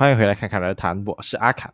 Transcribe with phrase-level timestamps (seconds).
[0.00, 1.04] 欢迎回来，侃侃而谈。
[1.04, 1.70] 我是阿侃。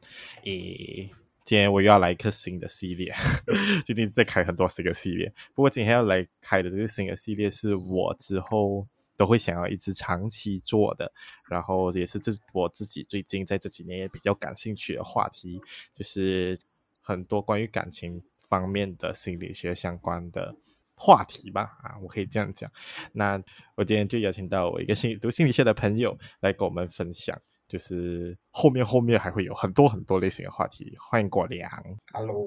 [0.47, 1.09] 诶，
[1.45, 3.15] 今天我又要来一个新的系列，
[3.87, 5.33] 最近在开很多新的系列。
[5.55, 8.85] 不过今天要来开的这个新的系列，是我之后
[9.17, 11.13] 都会想要一直长期做的，
[11.49, 15.61] 然后也是这我自己最近在这几年也比较感兴趣的话题，
[15.95, 16.59] 就是
[17.01, 20.53] 很多关于感情方面的心理学相关的
[20.97, 21.79] 话题吧。
[21.81, 22.69] 啊，我可以这样讲。
[23.13, 23.41] 那
[23.77, 27.41] 我今天就邀请到我一个心读心理学的朋友来跟我们分享。
[27.69, 31.69] 就是后面后面还会有很多很多类型的话题，欢迎果良。
[32.13, 32.47] Hello，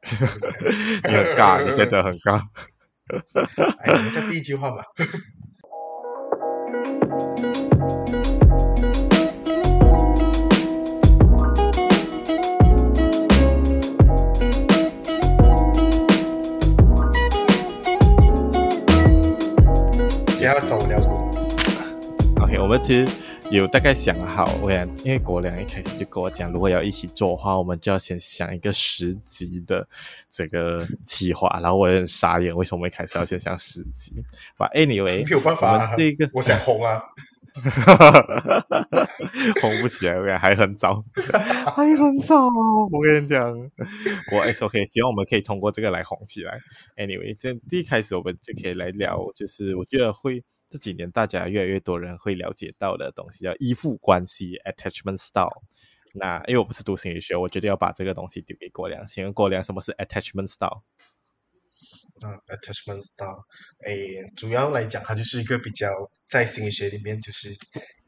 [1.04, 2.42] 你很尬，你现在很尬。
[3.80, 4.82] 哎，我们讲第一句话吧。
[20.38, 21.30] 接下来找我聊什么
[22.40, 23.27] ？OK，我们其实。
[23.50, 29.88] 有大概想好，我想，因为国良一开始就跟我讲，如果要一起做的话，我们就要先想一个十集的
[30.30, 31.58] 这个计划。
[31.62, 34.22] 然后我有点傻眼，为什么我一开始要先想十集？
[34.58, 37.02] 吧，Anyway，没有办法、啊，这个我想红啊，
[39.62, 41.02] 红不起来，我感还很早，
[41.74, 42.48] 还很早。
[42.92, 43.50] 我跟你讲，
[44.30, 46.60] 我 S OK，希望我们可以通过这个来红起来。
[46.98, 50.44] Anyway，这第一开始我们就可以来聊，就是我觉得会。
[50.70, 55.62] 这几年大家越来越多人会了解到的东西叫依附关系 （attachment style）。
[56.14, 59.06] 那因为我不是读心理学，我决定要把这个东西丢给郭良。
[59.06, 60.82] 请问郭良，什么是 attachment style？
[62.20, 63.38] 啊，attachment style，
[63.84, 65.88] 诶，主要来讲，它就是一个比较
[66.28, 67.50] 在心理学里面，就是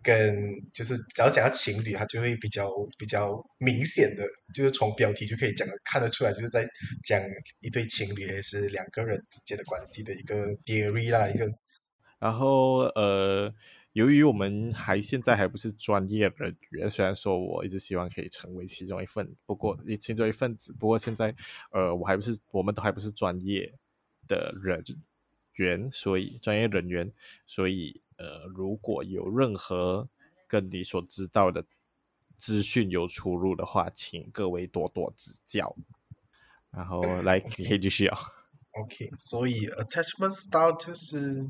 [0.02, 0.34] 跟
[0.74, 6.66] 就是只要讲到情侣，它就会比较比较明显的，就是从标题就可以讲看得出来，就是在
[7.04, 7.22] 讲
[7.62, 11.46] 一对情侣还是两个人之间的关系的一个 theory 啦，一个。
[12.20, 13.52] 然后，呃，
[13.94, 21.34] 由于我们还现在还不是专业人员，虽然说我一直希望可以成为其中一份，不过其中一份子，不过现在，
[21.72, 23.72] 呃，我还不是，我们都还不是专业
[24.28, 24.84] 的人
[25.54, 27.10] 员，所以专业人员，
[27.46, 30.06] 所以，呃，如果有任何
[30.46, 31.64] 跟你所知道的
[32.36, 35.74] 资讯有出入的话，请各位多多指教。
[36.70, 38.18] 然后，来，你可以继续啊。
[38.72, 41.48] OK，所以 attachment style 就是。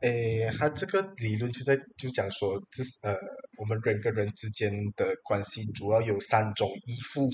[0.00, 3.16] 诶，他这个理论就在就讲说，这是呃，
[3.56, 7.28] 我们人跟人之间的关系主要有三种依附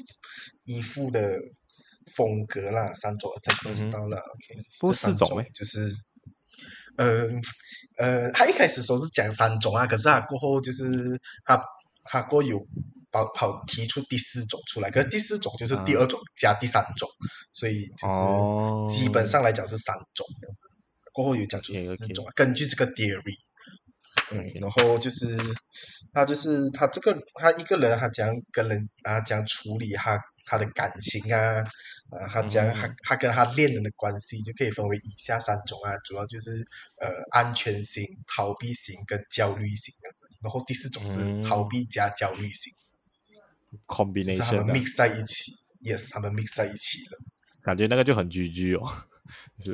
[0.64, 1.38] 依附的
[2.16, 5.92] 风格啦，三种 attachment style 啦，OK，不是四种诶，就是，
[6.96, 7.28] 呃
[7.98, 10.86] 呃，他一开始说是讲三种啊，可是他过后就是
[11.44, 11.62] 他
[12.04, 12.58] 他过有
[13.10, 20.73] 跑跑提出第四种出来，可是第四种就是第二种加第三种，啊、所以就是基本上来讲是三种这样子。
[21.14, 23.38] 过后有讲出四种，根据这个 theory，
[24.32, 25.36] 嗯，然后就是
[26.12, 31.60] 他就是他这个他一个人他讲跟人啊讲处理他他的感情啊
[32.10, 36.50] 啊他讲他他跟他恋人的关系就可以分为以下三种啊，主要就是
[37.00, 42.72] 呃安全型、逃避型跟焦虑型这样子，然后第四种是逃避加焦虑型
[43.86, 45.52] ，combination，他们 mix 在一起
[45.84, 47.18] ，yes，他们 mix 在一起了，
[47.62, 48.92] 感觉那个就很 GG 哦。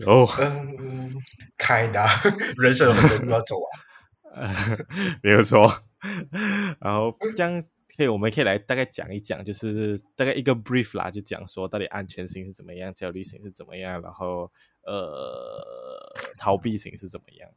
[0.06, 1.12] 哦，嗯，
[1.58, 2.06] 开的，
[2.56, 3.70] 人生有很多路要走啊，
[4.34, 4.78] 呃，
[5.22, 5.70] 没有错。
[6.78, 7.62] 然后这样
[7.96, 14.50] 可以，我们可以来大概讲一讲，就是大概一个 brief 啦，就讲说到底安全性是怎么样，焦虑型是怎么样，然后
[14.86, 15.62] 呃，
[16.38, 17.50] 逃避型是怎么样。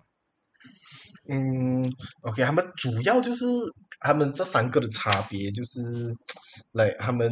[1.29, 1.89] 嗯
[2.22, 3.45] ，OK，他们主要就是
[4.01, 5.79] 他们这三个的差别就是，
[6.73, 7.31] 来，他们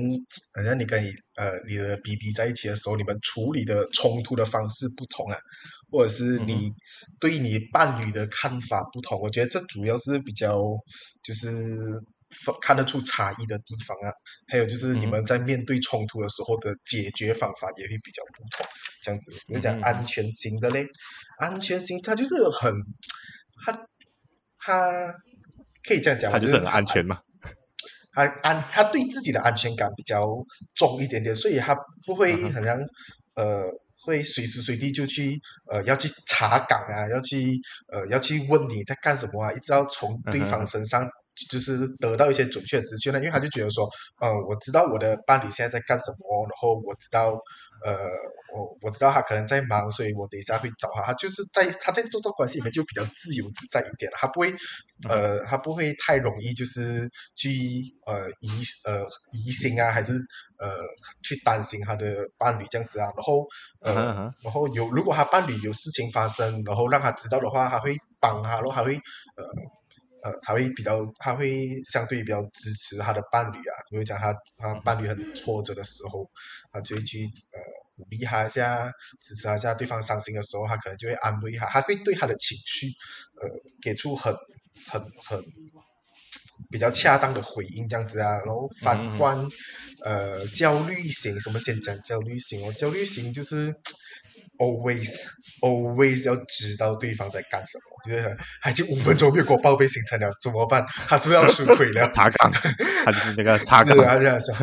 [0.56, 5.38] 好像你跟你呃你的 BB 在一起的时候，你们处理的冲突的方式不同啊，
[5.92, 6.72] 或者是你
[7.20, 10.58] 对你伴侣的看法不同，嗯、我觉得这主要是比较
[11.22, 11.52] 就是
[12.62, 14.08] 看得出差异的地方啊。
[14.48, 18.66] 还有就是你们在面对冲突的时候的解决方法也会比较不同，
[19.04, 19.34] 这样子。
[19.48, 20.88] 你讲安全型的嘞，
[21.40, 22.74] 安全型它就是很。
[23.64, 23.84] 他
[24.58, 25.14] 他
[25.88, 27.20] 可以这样讲，他就是很安全嘛。
[28.14, 30.22] 他安他对自己的安全感比较
[30.76, 31.74] 重一点点，所以他
[32.06, 32.78] 不会好像、
[33.36, 33.64] 嗯、呃
[34.04, 35.40] 会随时随地就去
[35.72, 37.58] 呃要去查岗啊，要去
[37.88, 41.08] 呃要去问你在干什么啊，一直要从对方身上
[41.50, 43.90] 就是得到一些准确的资讯呢，因为他就觉得说，
[44.20, 47.38] 呃，我知道我的伴侣现在在干什么，然后我知道。
[47.84, 47.98] 呃，
[48.54, 51.02] 我我知道他可能在忙，所以我等一下会找他。
[51.02, 54.54] 他就是在他在这段关系里面就比较自由自在一点，他不会
[55.10, 57.50] 呃，他不会太容易就是去
[58.06, 60.14] 呃疑呃疑心啊，还是
[60.60, 60.78] 呃
[61.24, 63.06] 去担心他的伴侣这样子啊。
[63.18, 63.48] 然后
[63.80, 69.44] 呃，然后有如果他伴侣有事情发生，然后让他知道的话，他会帮他，然后还会呃
[70.24, 76.30] 呃，他会比较，他会相对比较支持他的伴侣啊，比如讲他他伴侣很挫折的时候，
[76.72, 77.60] 他就会去呃
[77.96, 79.74] 鼓励他一下，支持他一下。
[79.74, 82.88] 对方伤心的时候，他可能就会安慰他，他会对他的情绪
[83.42, 83.50] 呃
[83.82, 84.36] 给出很
[84.88, 85.44] 很很
[86.70, 88.38] 比较恰当的回应这样子啊。
[88.46, 89.48] 然后反观
[90.06, 92.72] 呃焦虑型，什么先讲焦虑型哦？
[92.74, 93.74] 焦虑型就是
[94.60, 95.24] always
[95.62, 97.84] always 要知道对方在干什么。
[98.04, 100.84] 觉得还就五分钟没有给我报备行程了，怎么办？
[101.08, 102.12] 他是不是要出轨了？
[102.16, 102.52] 查岗，
[103.06, 103.96] 他就是那个查岗。
[103.96, 104.56] 他这样说，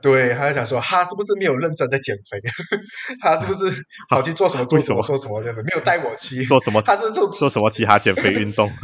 [0.00, 2.40] 对，他就想说，他是不是没有认真在减肥？
[3.20, 3.70] 他是不是
[4.08, 5.62] 跑去做什么做什么 做什么这样子？
[5.62, 6.80] 没有带我去做什么？
[6.82, 8.70] 他是做做什么其他减肥运动？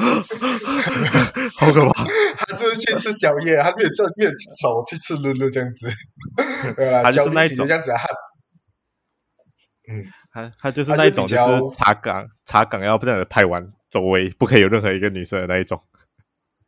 [1.56, 2.04] 好可怕！
[2.36, 3.56] 他是不是去吃宵夜？
[3.62, 4.30] 他没有这没有
[4.60, 5.90] 走去吃露露这样子？
[7.02, 7.98] 他就是那种这样子，啊
[9.88, 10.04] 嗯，
[10.36, 11.42] 他他就是那种就是
[11.74, 13.72] 查岗查岗要不断的拍完。
[13.88, 15.80] 周围不可以有任何一个女生的那一种，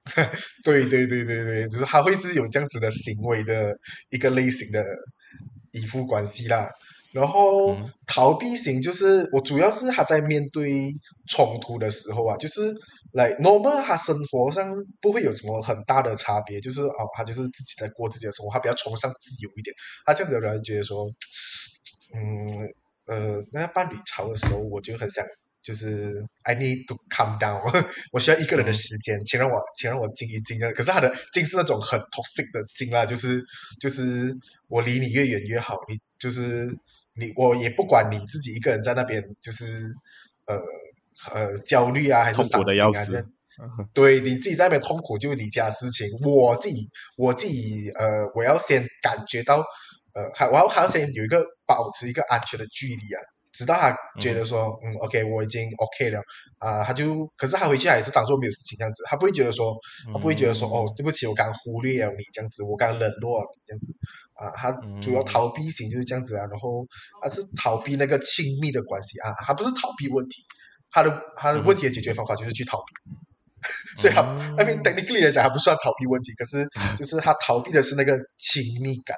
[0.62, 3.76] 对对对对对，就是他会是有这样子的行为的
[4.10, 4.82] 一个类型的
[5.72, 6.70] 依附关系啦。
[7.12, 10.92] 然后、嗯、逃避型就是我主要是他在面对
[11.28, 12.72] 冲突的时候啊，就是
[13.12, 19.74] 来 normal 他生活上不会有什么很大的差别，就是哦他就是自己在过自己的生活，他比较崇尚自由一点。
[20.06, 21.04] 他这样子的人觉得说，
[22.14, 22.72] 嗯
[23.08, 25.24] 呃，那伴侣吵的时候，我就很想。
[25.60, 27.60] 就是 I need to calm down，
[28.12, 30.58] 我需要一个人的时间，请让我请让我静一静。
[30.72, 33.44] 可是他的静是那种很 toxic 的静啦，就是
[33.78, 34.34] 就是
[34.68, 36.74] 我离你越远越好，你就是
[37.14, 39.92] 你我也不管你自己一个人在那边，就是
[40.46, 40.58] 呃
[41.32, 43.26] 呃焦虑啊还是苦的要死，
[43.92, 46.76] 对你自己在那边痛苦就是你家事情，我自己
[47.16, 49.62] 我自己呃我要先感觉到
[50.14, 53.20] 呃还我要还要先有一个保持一个安全的距离啊。
[53.50, 56.20] 直到他觉得说，嗯，嗯，OK，我已经 OK 了，
[56.58, 59.74] 啊、呃，他就，可是他回去还是当做没有事情这样子，他不会觉得说，
[60.12, 63.92] 他不会觉得说，嗯、哦，对不起，我刚忽略了你这样子，我刚冷落了你这样子，
[64.34, 64.70] 啊、呃，他
[65.00, 66.86] 主要逃避型就是这样子啊，然后
[67.22, 70.42] 他是逃避那个亲密的关系啊，他不是逃避问题，
[70.92, 74.20] 他的他的问题的解决方法就是去逃避， 嗯、所以他
[74.56, 79.16] ，I mean technically 来讲，他不算逃避问题，可是 就是他逃避的是那个亲密感。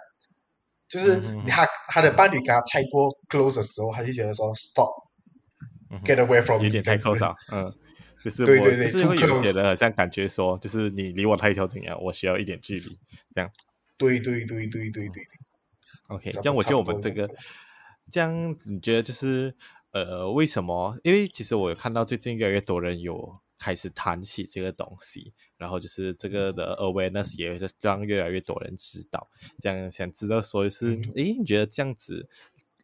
[0.91, 7.73] 就是他他的伴侣跟他太过 close 的时候，他就觉得说 stop，get away from，有点太 close 了，嗯，
[8.25, 12.99] 就是我对对对，就是会有些人这样感觉说，就是你离我太近怎样，我需要一点距离，
[13.33, 13.49] 这样。
[13.97, 15.23] 对对对对对对。
[16.09, 17.29] OK，这样我觉得我们这个，
[18.11, 19.55] 这样你觉得就是
[19.93, 20.99] 呃，为什么？
[21.05, 23.33] 因为其实我有看到最近越来越多人有。
[23.61, 29.31] 开始谈起这个东西，然后就是这个的 awareness 也让越来越多人知道。
[29.61, 32.27] 这样想知道说是，诶，你觉得这样子，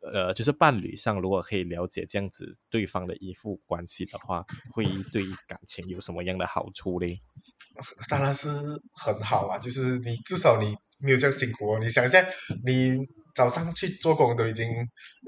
[0.03, 4.45] 呃，就是伴侣上如果可以了解这样子对方的依附关系的话，
[4.75, 7.23] 会对感情有什么样的好处嘞？
[8.11, 8.49] 当然是
[8.93, 11.79] 很好啊，就是你至少你没有这样辛苦哦。
[11.81, 12.23] 你想一下，
[12.65, 12.99] 你。
[13.37, 14.67] 早上去做工都已经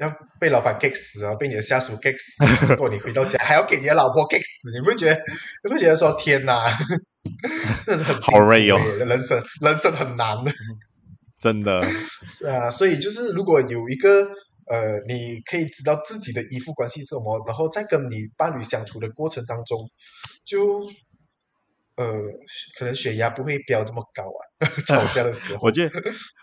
[0.01, 0.11] 要
[0.41, 5.21] 被老板 get 死了，被你的下属 get 死，结果你回到家还要给你的老婆 get 死，你不会觉得？
[5.63, 6.65] 你不会觉得说天哪，
[7.87, 10.51] 真的是很好累哦，人生人生很难的，
[11.39, 11.83] 真的。
[12.25, 14.23] 是啊，所以就是如果有一个
[14.71, 19.79] 呃，你可以知道自己的依附关系是什么，然后在跟你伴侣相处的过程当中，
[20.45, 20.83] 就。
[21.99, 22.05] 呃，
[22.79, 24.41] 可能血压不会飙这么高啊，
[24.87, 25.61] 吵架的时候。
[25.67, 26.00] 我觉得，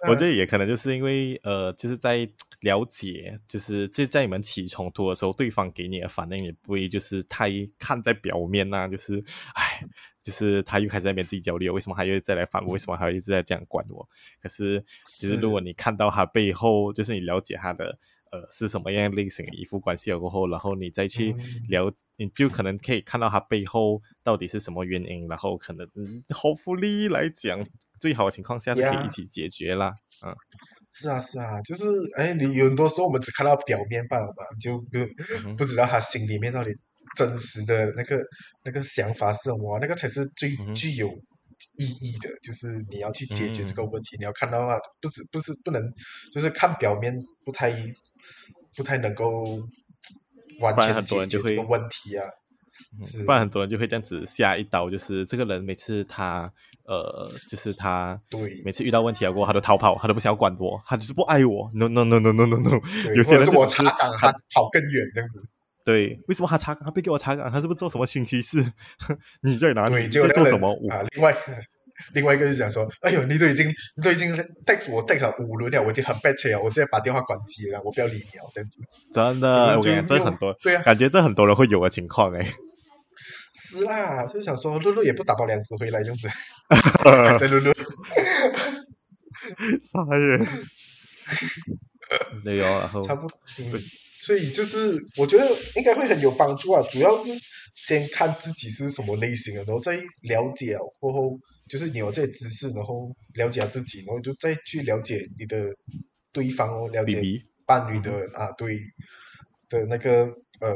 [0.10, 9.24] 我觉得也可能就是因为呃，就是在了解，就是就在你们起冲突的时候，对方给你的反应也不会就是太看在表面呐、啊，就是
[9.56, 9.82] 哎，
[10.22, 12.74] 就是他又开始在那边自己焦虑，为什么他又再来反驳？
[12.74, 14.06] 为什么还一直在这样管我？
[14.44, 17.98] 可是其实如果你看到他背后，就是你了解他的。
[18.36, 21.34] 呃，是什么样类型的依附关系了过后，然后你再去
[21.70, 25.88] 聊，嗯、你就可能可以看到他背后到底是什么原因，然后可能
[26.28, 27.66] hopefully 来讲，
[28.02, 29.94] 最好的情况下是可以一起解决啦。
[30.26, 30.36] 嗯，
[30.92, 31.86] 是啊，是啊，就是
[32.18, 34.84] 哎，你有很多时候我们只看到表面罢了嘛，就
[35.58, 36.70] 不知道他心里面到底
[37.16, 38.20] 真实的那个
[38.66, 41.08] 那个想法是什么，那个才是最具有
[41.78, 42.30] 意义的。
[42.44, 45.82] 就是你要去解决这个问题，嗯、你要看到啊，不止不是不能，
[46.34, 47.14] 就是看表面
[47.46, 47.72] 不太。
[48.76, 49.60] 不太能够
[50.62, 52.26] 完全解决这个问题啊，
[53.26, 56.52] 不然很多人就会这样子下一刀，就是这个人每次他
[56.86, 61.72] 呃，就是他对每次遇到问题啊过后，他都逃跑，他都不想要管我，他就是不爱我。
[61.74, 62.80] No no no no no no no，
[63.16, 65.44] 有些人是我查岗，他跑更远这样子。
[65.84, 66.84] 对，为什么他查岗？
[66.86, 68.74] 他不给我查岗，他是不是做什么新趋势？
[69.42, 70.04] 你在哪里？
[70.04, 70.70] 你，就在做什么？
[70.90, 71.36] 啊，另外。
[72.14, 74.36] 另外一个就讲说，哎呦，你都已经，你都已经
[74.66, 78.80] text 我 text 了五轮了，我已经很 bad 了，我直接把电话关机了，我不要理你了，这样子。
[79.14, 82.54] 真的，我跟你讲，这很多，对啊，感觉这很多人会有的情况哎。
[83.54, 86.28] 是啦，就想说露露也不打包两只回来这样子，
[86.70, 87.72] 还在露露，
[89.82, 90.48] 傻眼。
[92.44, 93.40] 对哦，然后差不多。
[93.60, 93.82] 嗯
[94.18, 96.82] 所以就是，我觉得应该会很有帮助啊。
[96.90, 97.30] 主要是
[97.76, 101.38] 先看自己是什么类型的，然后再了解过后，
[101.70, 105.74] 就是你有这些知识，然后了解自己，然后就再去了解你的
[106.32, 107.22] 对方哦，了解
[107.66, 108.80] 伴侣的啊，对
[109.70, 110.26] 的那个
[110.60, 110.70] 呃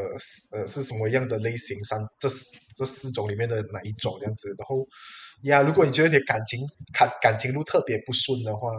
[0.51, 2.27] 呃是什么样的类型，三这
[2.75, 4.49] 这四种里面的哪一种这样子。
[4.57, 4.87] 然后
[5.43, 6.59] 呀，如果你觉得你的感情
[6.91, 8.69] 感感情路特别不顺的话，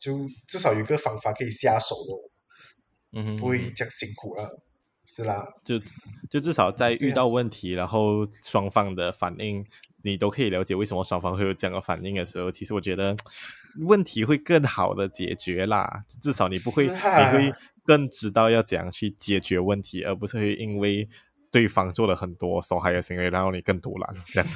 [0.00, 2.30] 就至少有一个方法可以下手哦。
[3.12, 4.62] 嗯哼，不会这样辛苦了，
[5.04, 5.80] 是啦，就
[6.30, 9.64] 就至少在遇到问题，然后双方的反应，
[10.02, 13.16] 你都可以了解为什么双方会有这样的反应的时候，其实我觉得
[13.86, 16.04] 问题会更好的解决啦。
[16.22, 21.08] 至少你不会，啊、你会更知道要怎样去解决问题，而不是会因为
[21.50, 24.48] 对方做了很多受害的行为，然后你更独揽这样。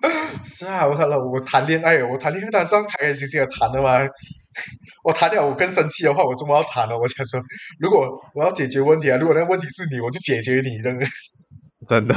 [0.44, 3.98] 是啊，我谈了，我谈恋爱，我谈恋爱，当然是开开心心的谈的嘛。
[5.02, 6.96] 我谈了，我更生气的话，我怎么要谈了？
[6.98, 7.40] 我想说，
[7.80, 11.06] 如果我要解决问题啊，如果那个问题是你，我就解决你，真的，
[11.88, 12.14] 真的。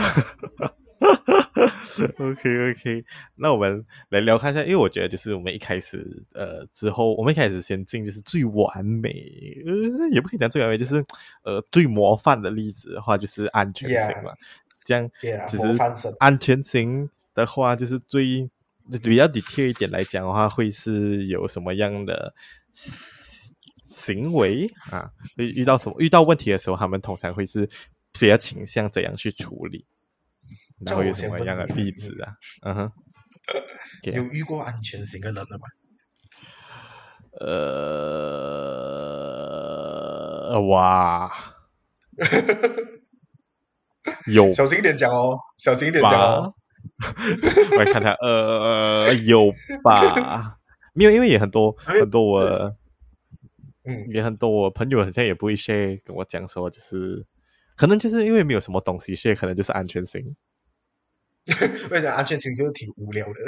[2.18, 3.06] OK OK，
[3.36, 9.12] 那我们来聊看一下，因为我觉得就是我们一开始呃之后，我们一开始先进就是最完美，
[9.66, 11.04] 呃，也不可以讲最完美，就是
[11.44, 14.32] 呃最模范的例子的话，就是安全型嘛。
[14.32, 14.36] Yeah.
[14.84, 15.10] 这样，
[15.48, 15.64] 其实
[16.20, 18.50] 安全型的话，就是最。
[19.04, 22.34] 比较 detail 一点来讲的话，会是有什么样的
[23.88, 25.12] 行为啊？
[25.38, 27.70] 遇遇到什么遇到问题的时候，他们通常会是
[28.12, 29.86] 比较倾向怎样去处理？
[30.86, 32.34] 然后有什么样的例子啊？
[32.64, 32.92] 嗯哼，
[34.12, 35.68] 有遇过安全型的人了吗？
[40.50, 41.32] 呃，哇，
[44.28, 46.54] 有，小心一点讲哦，小心一点讲哦。
[47.72, 50.58] 我来看看，呃，有吧？
[50.94, 52.42] 没有，因为也很多很多我，
[53.86, 57.26] 嗯，也很多我朋友好像也不会 share 跟我讲说，就是
[57.78, 60.36] 可能就是因为没有什么东西 share，可能就是安全性。
[61.90, 63.40] 为什么安全性就是挺无聊的？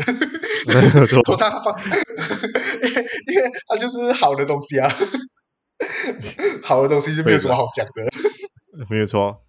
[1.24, 1.74] 通常放，
[2.84, 4.90] 因为因为它就是好的东西啊，
[6.64, 9.42] 好的东西就没有什么好讲的，没有错。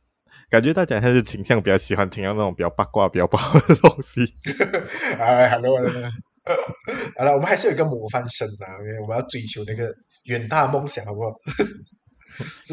[0.50, 4.34] 感觉大家还是倾向比较喜欢听到那种比较八卦、比较不好的东西。
[5.18, 5.78] 哎，hello，
[7.16, 9.92] 好了，我们还是有一个模范生的，因为我们要追求那个
[10.24, 11.30] 远大梦想，好不好？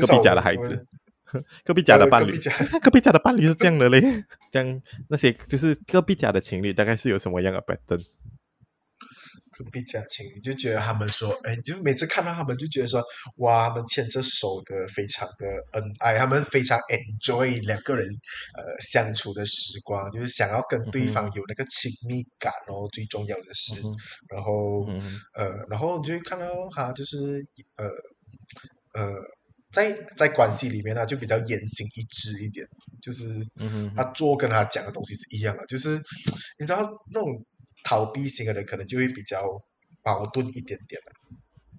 [0.02, 0.86] 隔壁家的孩子，
[1.66, 2.32] 隔壁家的伴侣，
[2.82, 4.02] 隔壁家 的伴侣是这样的嘞。
[4.52, 8.00] 这样那些就是隔壁家的情侣，大概是有什么样的摆灯？
[9.72, 13.04] 比较亲，你就觉得他们说，哎，就每次看到他们就觉得说，
[13.36, 18.08] 哇，他们牵着手的非常的恩爱，他们非常 enjoy 两个人
[18.58, 23.94] 呃相处的时光，就是想要跟对方有那个亲密感哦，最重要的是，嗯、
[24.30, 27.46] 然后、嗯、呃，然后你就会看到他就是
[27.76, 27.86] 呃
[28.94, 29.14] 呃，
[29.72, 32.68] 在在关系里面呢，就比较言行一致一点，
[33.02, 33.24] 就是
[33.96, 36.02] 他做跟他讲的东西是一样的，就是
[36.58, 37.46] 你知道那种。
[37.84, 39.44] 逃避型的人可能就会比较
[40.04, 41.12] 矛盾一点点了，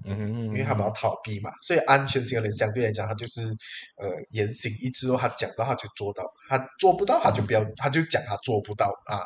[0.04, 9.22] 嗯哼，因为他们要逃避嘛，所以安全型的人相对来讲，他就是呃言行一致哦，他讲到他就做到，他做不到他就不要，他就讲他做不到啊，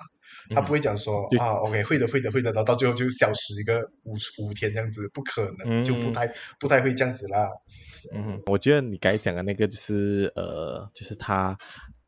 [0.55, 6.31] 他不会讲说、嗯、啊，OK 会的会的会的，然后到最后就消失一个五五天这样子，不可能，就不太
[6.61, 7.49] 不太会这样子啦。
[8.13, 11.57] 嗯，我觉得你该讲的那个就是呃，就是他。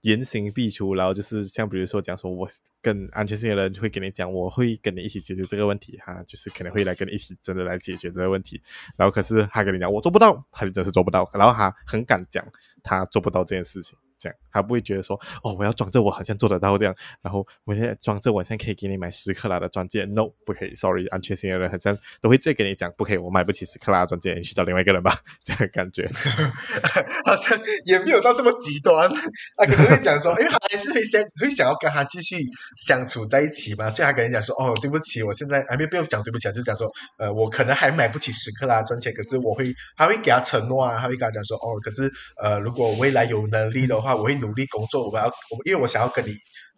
[0.03, 2.49] 言行必出，然后就是像比如说讲说，我
[2.81, 8.63] 跟安全性的人会跟你讲，我会跟你一起解决这个问题，哈，就是可能会来跟你一起真的来解决这个问题，
[8.97, 12.47] 然后可是他跟你讲我做不到，他就真是做不到，然后他很敢讲
[12.85, 13.99] 他做不到这件事情。
[14.19, 26.09] 这样，他不会觉得说，哦，我要装着我好像做得到这样，然后我现在装着我现在可以给你买十克拉的钻戒，no，不可以，sorry，安全性的人好像都会直接跟你讲，不可以，我买不起十克拉的钻戒，你去找另外一个人吧，这样感觉，
[27.25, 29.09] 好像也没有到这么极端，
[29.57, 32.37] 他可能会讲说，因为他还是会想会想要跟他继续
[32.77, 42.11] 相处在一起嘛，所以他跟你讲说，哦，对不起，我现在还没不要讲对不起，就讲说，呃，我可能还买不起十克拉钻戒，可是我会，他会给他承诺啊，他会跟他讲说，哦，可是
[42.43, 44.87] 呃，如果未来有能力的话，我会努力工。
[44.87, 46.31] 作我要我，因为我想要跟你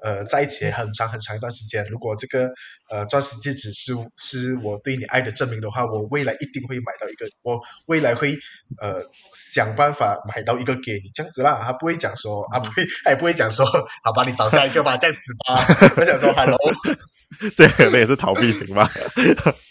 [0.02, 1.84] 呃在一起很长很长一段时间。
[1.90, 2.50] 如果这个
[2.90, 8.36] 呃钻石戒指是是我对你爱的证明的话，我未来一定会买到一个，我未来会
[8.80, 9.02] 呃
[9.32, 11.60] 想办法买到一个给你这样子啦。
[11.62, 13.64] 他不会讲说，他不会，他也不会讲说，
[14.04, 15.94] 好吧，你找下一个吧，这样子吧。
[15.96, 16.58] 我想说，Hello，
[17.56, 18.88] 这个也是逃避型吗？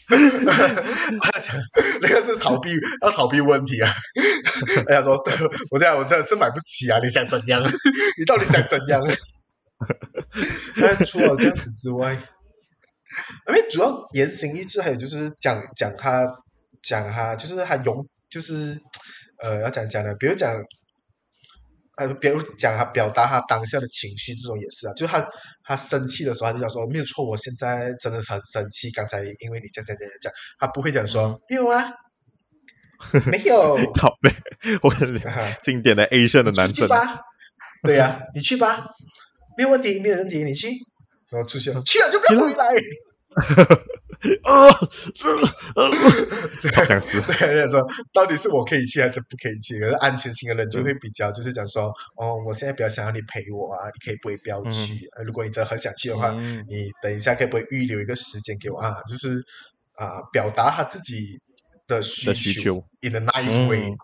[0.07, 1.55] 他 讲
[2.01, 2.71] 那个是逃避，
[3.01, 3.91] 要逃避问题啊。
[4.87, 5.33] 他想说，对
[5.69, 7.61] 我这样我这样是买不起啊，你想怎样？
[8.17, 9.01] 你到底想怎样？
[10.77, 12.13] 那除了这样子之外，
[13.47, 16.25] 因为主要言行一致，还有就是讲讲他
[16.81, 18.79] 讲他，就是他勇，就是
[19.41, 20.55] 呃要讲讲的，比如讲。
[21.97, 24.93] 呃，比如讲他表达他当下的情绪，这种也是啊。
[24.93, 25.27] 就是他
[25.65, 28.89] 他生气的时候，他就讲说没有错，我现在真的很生气。
[28.91, 31.91] 刚才因为你这样这样这样讲，他不会讲说没有啊，
[33.25, 33.75] 没有。
[33.99, 34.33] 好呗，
[34.81, 36.87] 我跟你讲，经典的 Asian 的男生。
[36.87, 37.19] 吧，
[37.83, 38.87] 对呀、啊，你去吧，
[39.59, 40.69] 没有问题，没有问题，你去。
[41.29, 42.65] 然后出现了，去了就不要回来。
[44.43, 44.69] 啊，
[46.73, 49.77] 好想死 对，对，说到底是我可以去还是不可以去？
[49.81, 54.93] 可是安全型的人就会比较，就是讲说，哦，我现在比较想要你陪我啊，你可以不会不要去？
[55.17, 58.95] 嗯、如果你真的很想去的话，嗯、你等一下可以不会预留一个时间给我啊？
[59.09, 59.43] 就是
[59.95, 61.37] 啊、呃，表达他自己
[61.85, 63.89] 的需求，需求，in a nice way。
[63.89, 63.97] 嗯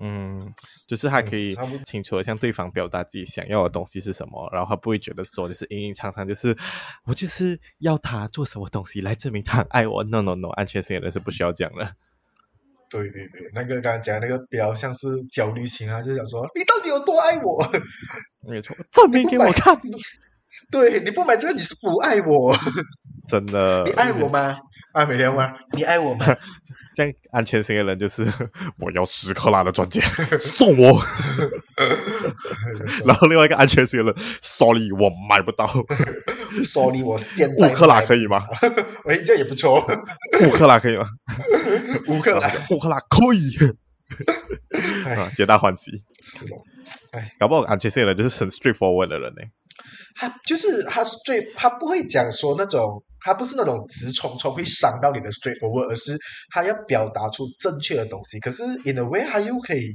[0.00, 0.52] 嗯，
[0.88, 6.56] 就是他可以清楚的向对方表达自己想要的东西是什么，嗯、然后他不会觉得说就是隐隐藏藏，就是
[7.06, 10.02] 我就是要他做什么东西来证明他很爱我。
[10.10, 11.94] No No No，安全性的人是不需要这样的。
[12.90, 17.64] 对对对，那个刚刚讲的那个比较像是焦虑型啊，就想说你到底有多爱我？
[18.40, 19.76] 没错，证明给我看。
[20.70, 22.56] 你对，你不买这个你是不爱我。
[23.28, 23.84] 真的？
[23.86, 24.56] 你爱我吗？
[24.92, 26.26] 啊，每天问你爱我吗？
[26.94, 28.24] 这样安全型的人就是
[28.78, 30.00] 我要十克拉的钻戒
[30.38, 31.02] 送我，
[33.04, 35.66] 然后另外一个安全型的人，sorry 我买不到
[36.64, 38.44] ，sorry 我现在五克拉可以吗？
[39.06, 39.84] 哎，这也不错，
[40.46, 41.04] 五克拉可以吗？
[42.06, 43.56] 五克拉，五克拉可以，
[45.16, 45.90] 啊，皆大欢喜，
[46.22, 46.54] 是的，
[47.10, 49.42] 哎，搞不好安全性的人就是很 straightforward 的人呢。
[50.14, 56.16] 他就是他最，他不会讲说那种，他不是那种直冲冲会伤到你的 straightforward，而是
[56.50, 58.38] 他要表达出正确的东西。
[58.38, 59.92] 可是 in a way，他又可以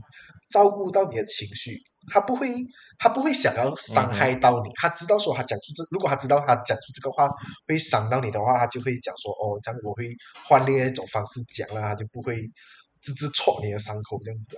[0.50, 1.78] 照顾到你的情绪，
[2.12, 2.54] 他不会，
[2.98, 4.70] 他不会想要伤害到你。
[4.70, 7.30] 嗯、他知道说他讲出这，如果他知道他讲出这个话
[7.66, 10.10] 会伤到你的话，他就会讲说哦，这样我会
[10.44, 12.42] 换另一种方式讲了，他就不会
[13.02, 14.58] 直直戳你的伤口这样子的。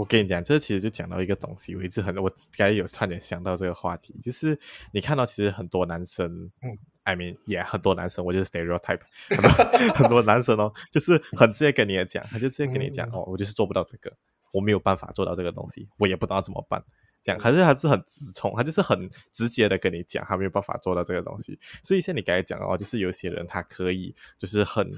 [0.00, 4.58] 我跟你讲，这其实就讲到一个东西，我一直很，我刚才有差点想到这个话题，就是
[4.94, 9.50] 你看到其实很多男生，嗯，I mean，也、yeah, 很多男生，我就是 stereotype，很多，
[9.92, 14.10] 很多男生哦，就是很直接跟你讲，他就直接跟你讲，嗯、哦，我就是做不到这个，
[14.52, 16.82] 我没有办法做到这个东西，我也不知道怎么办，
[17.22, 24.90] 这样，可是他是很直冲，他就是很直接的跟你讲，他没有办法做到这个东西，所以像你刚才讲的话，就是有些人他可以，就是很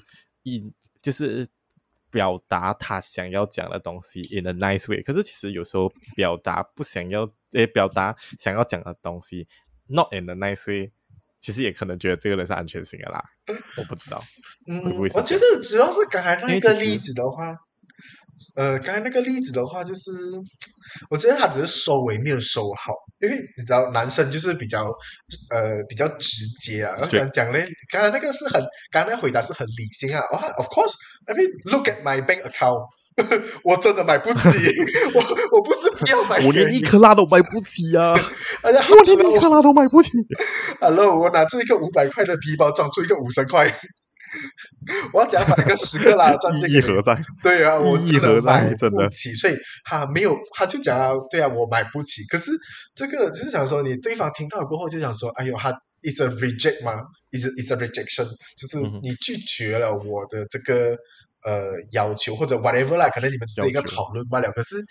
[0.44, 1.44] 一，就是。
[2.12, 9.48] 表达他想要讲的东西 in a nice way，可是其实有时候表达不想要，诶，表达想要讲的东西
[9.88, 10.92] not in a nice way，
[11.40, 13.24] 其实也可能觉得这个人是安全性的啦。
[13.78, 14.22] 我不知道，
[14.68, 17.56] 嗯，会会我觉得只要是刚才那个例子的话。
[18.56, 20.10] 呃，刚才那个例子的话，就是
[21.10, 24.84] 我觉得他只是收尾没有收好，因为你知道，男生就是比较
[25.50, 26.94] 呃比较直接啊。
[27.08, 30.20] 对我想讲嘞，刚才那个是很，刚才那个回答是很理性啊。
[30.32, 32.88] 哦，Of course，I mean look at my bank account，
[33.64, 34.48] 我真的买不起，
[35.14, 35.20] 我
[35.56, 38.14] 我不是不要买， 我连一克拉都买不起啊！
[38.62, 40.10] 哎呀，我连一克拉都买不起。
[40.80, 43.72] Hello，我拿出一个五百块的皮包，装出一个五十块。
[45.12, 47.20] 我要讲买个十克拉 钻戒，意义何在？
[47.42, 52.24] 对啊，我真的买不起，所以他没有，他就讲啊，对啊，我买不起。
[52.24, 52.50] 可是
[52.94, 55.70] 这个就是想说，你对方听到过后就想说，哎呦，他
[56.02, 60.96] is a reject 吗？is is a rejection，就是你拒绝了我的这个
[61.44, 64.50] 呃要求或者 whatever 啦，可能你们只是一个讨论罢了。
[64.52, 64.82] 可是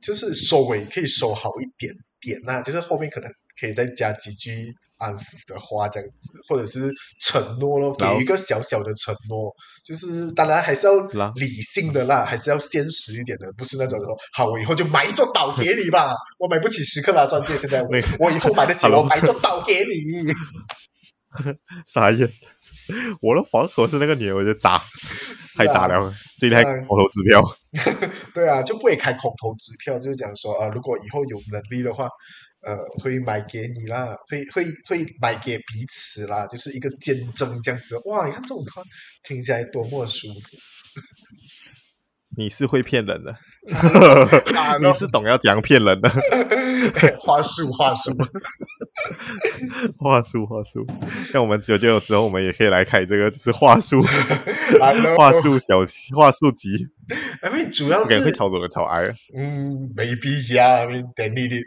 [0.00, 4.74] 就是收尾可以收好一点点呐、啊，就是后面可能可以再加几句。
[5.02, 9.52] 安抚的话这样子，或者是承诺咯，给一个小小的承诺，
[9.84, 10.94] 就是当然还是要
[11.34, 17.88] 理性的啦，后还是要现实一点的，不是那种说好，我以后就买一座岛给你吧，我买不起十克拉钻戒，现在我，
[18.20, 20.32] 我以后买得起，我买一座岛给你。
[21.88, 22.30] 傻眼，
[23.20, 24.84] 我的房口是那个女人，我就砸，啊、
[25.56, 27.42] 太砸了，这台口头支票。
[28.32, 32.08] 对啊，就不会开口头支票，就是讲说啊，如果以后有能力的话。
[32.64, 37.96] 呃，会买给你啦，会会会买给彼此啦，就是一个见证这样子。
[38.04, 38.82] 哇，你看这种话
[39.24, 40.56] 听起来多么舒服。
[42.34, 43.36] 你是会骗人的，
[44.80, 46.08] 你是懂要怎样骗人的
[47.20, 48.10] 话术话术
[49.98, 50.86] 话术话术。
[51.30, 54.02] 像我们九九之后，我们也可以来开这个，就是话术
[55.18, 55.80] 话术小
[56.16, 56.70] 话术集。
[57.44, 59.02] 因为主要是会超多人超爱。
[59.36, 61.66] 嗯，maybe yeah，I mean they need it。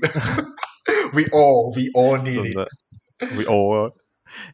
[1.13, 2.57] We all, we all need it.
[3.37, 3.91] We all.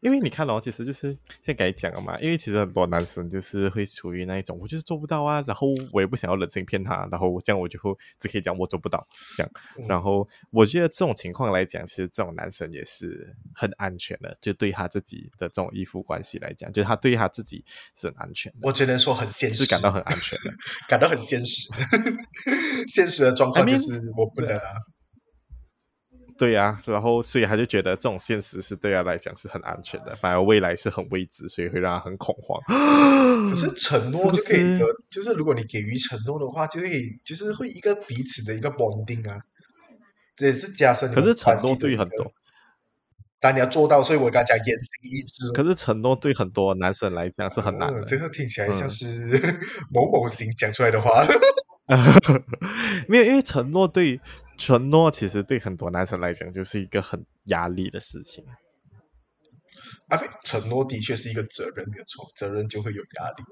[0.01, 1.07] 因为你看哦，其实就是
[1.41, 9.51] 现在该讲了嘛，因为其实很多男生就是会处于那一种，我就是做不到啊，然后我也不想要忍心骗他，然后这样我就会只可以讲我做不到这样。
[9.87, 17.63] 然后我觉得这种情况来讲，其实这种男生也是很安全的，就对他自己的这种依附关系来讲，就是他对他自己
[17.95, 18.59] 是很安全的。
[18.63, 20.53] 我只能说很现实，是感到很安全的，
[20.87, 21.73] 感到很现实。
[22.87, 24.63] 现实的状况就是我不能啊。
[26.41, 32.59] 对呀、啊，然后所以他就觉得这种现实是对他来讲是很安全的，反而未来是很未知，所以会让他很恐慌。
[33.51, 36.89] 可是承诺就可以得，是是就是如果你给予承诺的话，就会
[37.23, 39.39] 就是会一个彼此的一个 bonding 啊，
[40.35, 41.13] 这也是加深。
[41.13, 42.33] 可是承诺对很多，
[43.39, 45.51] 但你要做到，所以我刚才讲言行一致。
[45.53, 49.59] 可是承诺对很多男生来讲是很难的，这个听起来像是、嗯、
[49.93, 51.23] 某某型讲出来的话。
[53.07, 54.19] 没有，因为承诺对。
[54.57, 58.45] 承诺其实对很多男生来讲就是一个很压力的事情。
[60.07, 63.43] 啊，承诺的确是一个责任，没有错，责任就会有压力。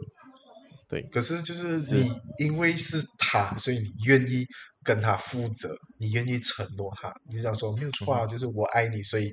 [0.87, 4.45] 对，可是就是你因为是他，所以你愿意
[4.83, 9.31] 跟他负责，你愿意承诺他，你就想说没有错啊，嗯、就是我爱你，所以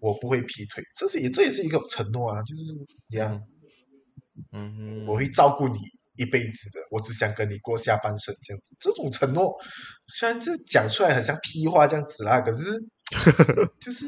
[0.00, 2.62] 我不会劈腿，这是也这也是一个承诺啊，就是
[3.08, 3.40] 一样，
[4.52, 5.78] 嗯哼，我会照顾你。
[6.16, 8.76] 一辈子的，我只想跟你过下半生这样子。
[8.80, 9.52] 这种承诺
[10.06, 12.58] 虽然这讲出来很像屁话这样子啦，可是
[13.80, 14.06] 就是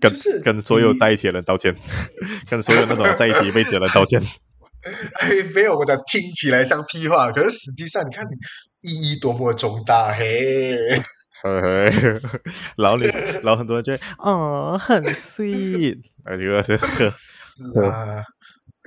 [0.00, 1.74] 跟就是跟所有在一起的人道歉，
[2.48, 4.22] 跟所有那种在一起一辈子的人道歉。
[5.18, 8.24] 哎，没有，我讲听起来像屁话，可是实际上你看
[8.82, 10.76] 意义多么重大嘿。
[11.42, 12.20] 嘿嘿，
[12.78, 16.02] 然后你然后很多人就会哦，很 sweet，
[16.64, 16.78] 是
[17.16, 18.22] 是啊。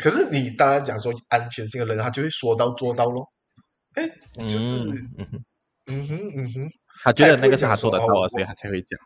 [0.02, 3.28] 可是你当然讲说安全性的人，他就会说到做到咯。
[3.94, 4.08] 哎，
[4.48, 4.66] 就是
[5.18, 5.44] 嗯哼
[5.88, 6.70] 嗯哼嗯哼，
[7.04, 9.00] 他觉得那个是他做得到的，所以他才会讲。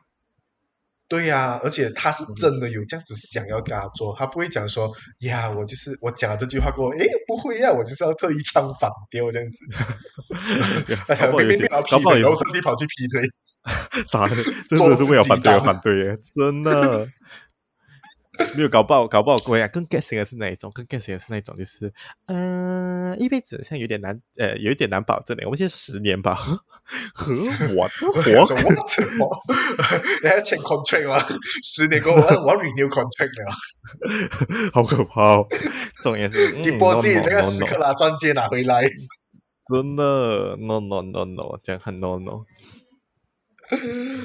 [1.08, 9.58] 对呀、啊，而且他是真的有这样子想要跟他做，他不会讲说呀，我就是我讲了这句话过后，哎，不会呀、啊，我就是要特意唱反调这样子。
[11.38, 13.24] 明明要劈腿，然后特地跑去劈腿，
[14.06, 14.36] 啥的？
[14.70, 17.08] 真的是为了反对而反对耶，真的。
[18.58, 19.68] 没有搞不好，搞不好过呀。
[19.68, 20.72] 更型的是哪一种？
[20.90, 21.94] 更型的是那一种，就是
[22.26, 25.44] 嗯、呃，一辈子像有点难，呃，有一点难保证的。
[25.46, 26.34] 我们现在十年吧，
[27.14, 27.32] 和
[27.76, 28.46] 我的活，
[28.90, 29.30] 什么？
[30.24, 31.24] 你还要签 contract 吗？
[31.64, 35.48] 十年过后，我要 renew contract 了，好可怕哦！
[36.02, 38.82] 重点是，你波自己那个斯克拉钻戒拿回来，
[39.72, 42.46] 真的，no no no no，这样很 no no。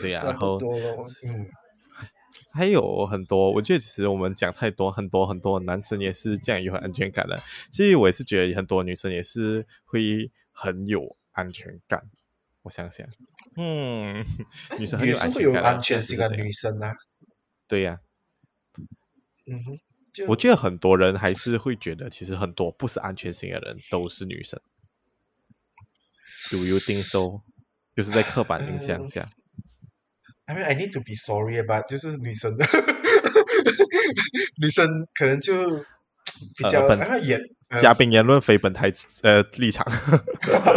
[0.00, 0.58] 对呀、啊，然后
[1.26, 1.46] 嗯。
[2.50, 7.40] 还有很多，我觉得其实我们讲太多，很多很多男生也是这样有安全感的。
[7.70, 12.10] 其实我也是觉得很多女生也是会很有安全感。
[12.62, 13.06] 我想想，
[13.56, 14.24] 嗯，
[14.78, 16.94] 女生很有安全感，也是会有安全性的女生啊。
[17.66, 18.00] 对呀、
[18.72, 18.80] 啊，
[19.46, 19.78] 嗯哼，
[20.26, 24.60] 我觉得很多人还是会觉得，其实很多不是安全性的人都是女生。
[26.50, 27.42] Do you think so？
[27.94, 29.22] 就是在刻板印象下。
[29.22, 29.47] 嗯
[30.48, 32.64] I mean, I need to be sorry about 就是女生的
[34.56, 35.84] 女生可能就
[36.56, 37.38] 比较呃言
[37.82, 38.90] 嘉宾言论非本台
[39.22, 39.84] 呃立场，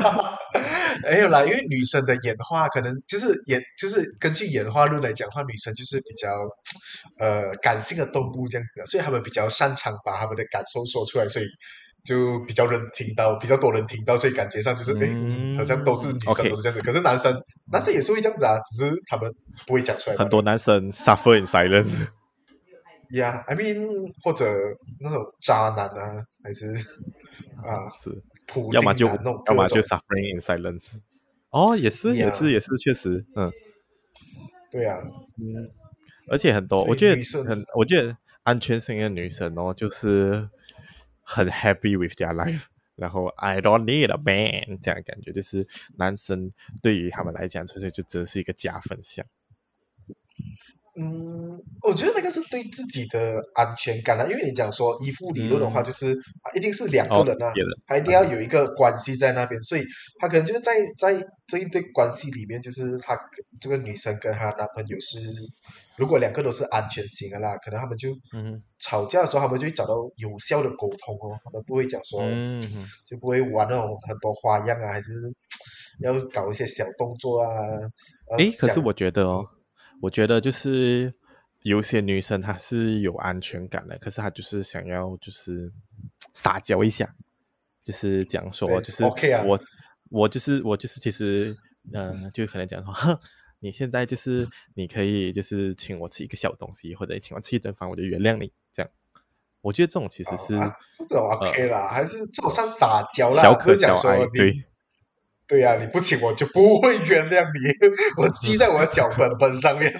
[1.09, 6.29] 没有啦，因为女生的演化可能就是演就是根据演化论来讲的话，女生就是比较
[7.17, 11.45] 呃感性的动物这样子，所以他们比较擅长把他们的感受说出来，所以。
[12.03, 16.81] 就比较人听到，比较多人听到，所以感觉上就是，哎、嗯，好像都是女生都是这样子。
[16.81, 17.31] 可是男生，
[17.71, 19.31] 男生也是会这样子啊，只是他们
[19.67, 20.17] 不会讲出来。
[20.17, 21.91] 很多男生 suffer in silence。
[23.09, 24.45] Yeah, I mean，或者
[24.99, 26.73] 那种渣男啊，还是
[27.57, 28.19] 啊，是，
[28.73, 30.93] 要么就要么就 suffering in silence。
[31.51, 32.15] 哦，也是，yeah.
[32.15, 33.51] 也是，也是，确实，嗯，
[34.71, 34.97] 对啊，
[35.37, 35.69] 嗯，
[36.29, 40.49] 而且很多，我觉得很，我觉得安全性的女生哦，就是。
[41.33, 42.65] 很 happy with their life，
[42.95, 45.65] 然后 I don't need a man 这样感觉，就是
[45.97, 49.25] 男生对于他们来讲，纯粹就只是一个加分项。
[51.01, 56.21] 嗯，我觉得那个是对自己的安全感啊，因为你讲说依附理论的话，就是、嗯、
[56.55, 57.51] 一定是两个人啊，
[57.87, 59.83] 他、哦、一定要有一个关系在那边，嗯、所以
[60.19, 63.17] 他可能就是在在这一对关系里面，就是他
[63.59, 65.17] 这个女生跟她男朋友是，
[65.97, 68.09] 如果两个都是安全型的啦，可能他们就
[68.77, 72.61] 吵架的时候，他们就会找到有效的沟通哦，他们不会讲说，嗯、
[73.05, 75.11] 就不会玩那种很多花样啊，还是
[76.01, 77.49] 要搞一些小动作啊。
[78.37, 79.45] 诶，可是我觉得哦。
[80.01, 81.13] 我觉得就是
[81.61, 85.71] 有些女生她是有安全感的，可是她就是想要就是
[86.33, 87.15] 撒娇一下，
[87.83, 89.45] 就是讲说就是我、okay 啊、
[90.09, 91.55] 我就是我就是其实
[91.93, 93.19] 嗯、呃，就可能讲说，哼，
[93.61, 98.91] 你现在就是你可以就是请我吃一个小东西，或者请我吃一顿饭，我就原谅你这样
[99.61, 104.65] 我觉得这种其实是、啊、这种 OK 啦，呃、还是这种算撒娇啦，小可小爱，对。
[105.47, 109.93] 对呀、啊，你不请我就不会原谅你，我记在我的小本本上面，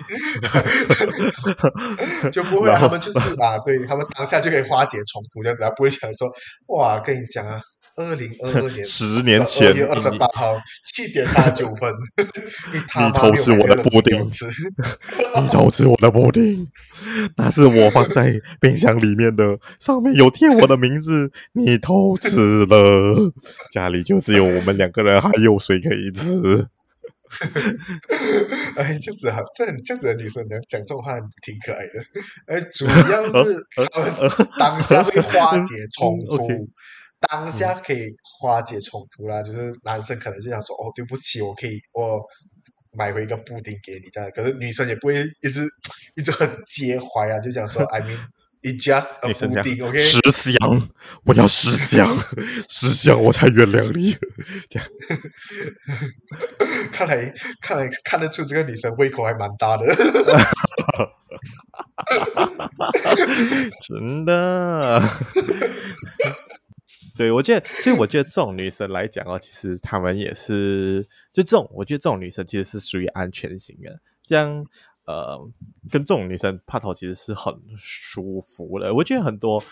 [2.31, 6.31] 就不会让他们就是啊，对他们当下就可以化解冲突，这样子，他不会想说
[6.67, 7.59] 哇，跟你讲啊。
[8.09, 11.93] 二零二二年十年前二月二十八号七点三十九分，
[12.73, 16.67] 你，你偷吃我的布丁， 你偷吃我的布丁，
[17.37, 23.33] 那是我放在冰箱里面的，上面有贴我的名字，你偷吃了，
[23.71, 26.67] 家里就只有我们两个人，还有谁可以吃？
[28.75, 32.03] 哎，这样子哈，这这样子的女生讲讲这种话挺可爱的，
[32.47, 33.31] 哎，主要是
[33.89, 36.67] 他们当下会化解冲突。
[37.29, 38.07] 当下可以
[38.39, 42.21] 化解冲突啦，嗯、就是男生可能就想说哦，对不起，我可以我
[42.97, 45.65] 买回一个布丁给你这样，可是女生也不会一直
[46.17, 48.17] 一直很介怀啊，就想说 I mean
[48.63, 49.97] it just a 布丁，OK？
[49.97, 50.89] 十香，
[51.23, 52.17] 我要十香，
[52.69, 54.17] 十香我才原谅你。
[54.69, 54.87] 这样，
[56.91, 59.85] 看来看来看得出这个女生胃口还蛮大的，
[63.87, 65.01] 真的。
[67.21, 74.65] 对，我觉得，所以我觉得这种女生来讲哦，其实她们也是，就这种，我觉得这种女生其实是属于安全型的，这样，
[75.05, 75.37] 呃，
[75.91, 78.91] 跟这种女生拍拖其实是很舒服的。
[78.91, 79.63] 我觉得很多，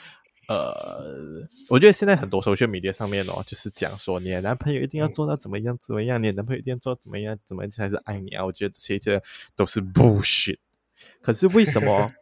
[0.47, 8.45] 呃，我觉得现在很多 social media 上面哦，就是讲说你的男朋友一定要做到怎么样怎么样，你的男朋友一定要做怎么样怎么样才是爱你啊？
[8.45, 9.19] 我觉得这些
[9.55, 10.59] 都是 bullshit。
[11.19, 12.13] 可是为什么？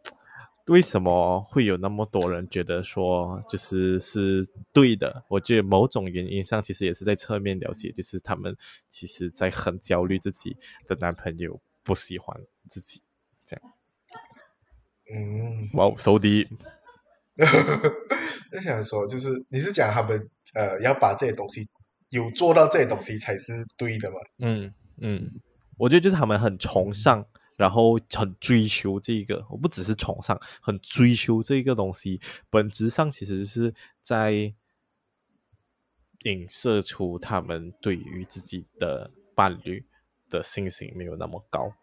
[0.68, 5.24] 为什么会有那么多人觉得说就是是对的？
[5.30, 8.56] 我觉得某种原因上其实也是在侧面了解，就是他们
[8.90, 12.38] 其实在很焦虑自己的男朋友不喜欢
[12.70, 13.02] 自己
[13.46, 13.74] 这样。
[15.10, 16.50] 嗯，哇，so deep。
[17.38, 21.66] 我想说，就是你是讲他们呃要把这些东西
[22.10, 24.18] 有做到这些东西才是对的嘛？
[24.40, 25.32] 嗯嗯，
[25.78, 27.26] 我觉得就是他们很崇尚。
[27.58, 32.22] 然后很追求这个，我不只是崇尚，很追求这个东西。
[32.50, 34.54] 本质上其实是在
[36.24, 39.84] 影射出他们对于自己的伴侣
[40.30, 41.74] 的信心没有那么高，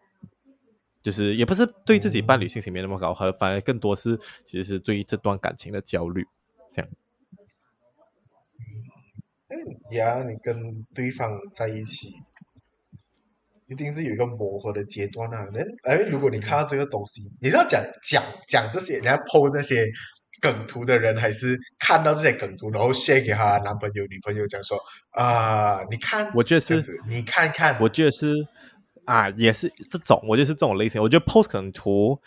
[1.01, 6.25] 就是也不是对自己伴侣信心没那么高，和反而更多是其实是对于这段感情的焦虑。
[6.71, 6.91] 这样。
[9.49, 12.13] 嗯，呀，你跟对方在一起。
[13.67, 15.47] 一定是有一个磨合的阶段啊！
[15.51, 19.85] 那哎，如果你看到这个东西，你是要讲讲讲这些，你要 po 那些
[20.41, 24.77] 梗图的人，还是看到这些梗图，然后 share 给他男朋友、女朋友，讲说
[25.11, 28.33] 啊，你看，我觉得是，你看看，我觉得是
[29.05, 31.01] 啊，也是这种，我觉得是这种类型。
[31.01, 32.19] 我觉得 post 梗图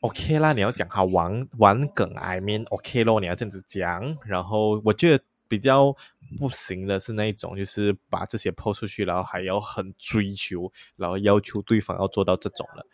[0.00, 4.18] OK 啦，你要讲他玩玩梗，I mean OK 咯，你要这样子讲。
[4.26, 5.94] 然后我觉得比较。
[6.38, 12.86] 不行的是那一种，就是把这些抛出去，然后还要很追求，然后要求对方要做到这种了。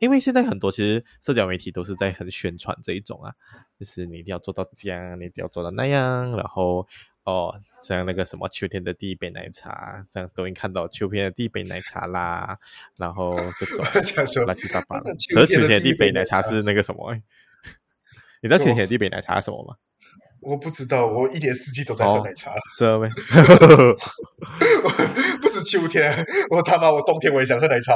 [0.00, 3.30] 因为现在很多其实社交媒体都是在很宣传这一种啊，
[3.78, 6.88] 就是你一定要做到这样，你一定要做到那样，然后
[7.24, 12.58] 哦，像那个什么秋天的第一杯奶茶，这样抖音看到秋天的第一杯奶茶啦，
[12.96, 13.84] 然后这种
[14.46, 15.12] 乱七八糟的。
[15.34, 17.14] 可是秋天的第一杯奶茶是那个什么？
[18.40, 19.76] 你知道秋天的第一杯奶茶是什么吗？
[20.42, 22.52] 我不知道，我一年四季都在喝奶茶。
[22.76, 23.08] 知道没？
[25.40, 26.12] 不止秋天，
[26.50, 27.94] 我他妈我冬天我也想喝奶茶。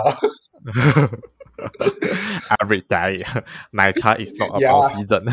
[2.61, 3.27] Every day，
[3.73, 5.25] 奶茶 is not about season。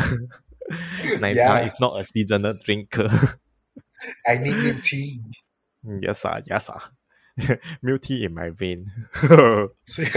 [1.20, 2.88] 奶茶 is not a seasonal drink。
[4.24, 5.20] I need milk tea。
[6.02, 6.80] Yes sir, yes sir。
[7.80, 8.86] Milk tea in my vein。
[9.86, 10.08] 所以，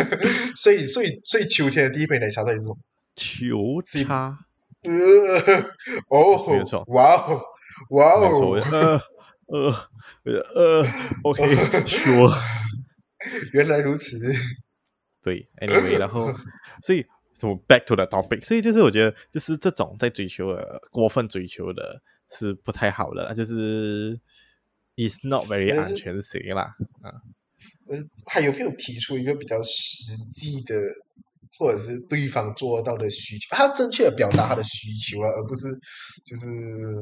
[0.55, 2.77] 所以，所以，所以秋天的第一杯奶茶到底是什么？
[3.15, 4.46] 秋茶。
[4.87, 5.61] 呃，
[6.09, 7.41] 哦，没错，哇哦，
[7.89, 8.55] 哇哦，
[9.47, 9.71] 呃，
[10.23, 10.85] 呃，呃，
[11.23, 12.31] OK，说，
[13.53, 14.17] 原来如此，
[15.21, 16.33] 对，Anyway，然后，
[16.81, 17.05] 所以，
[17.37, 24.19] 从 back to the topic，所以就是我觉得，就是这种在追求的过分追求的是不太好的，就是
[24.95, 27.11] is not very 安全型啦，啊，
[27.87, 30.75] 呃，还有没有提出一个比较实际的？
[31.57, 35.67] 或者是对方做到的需求，他正确的表达他的需求啊，而不是
[36.25, 36.47] 就是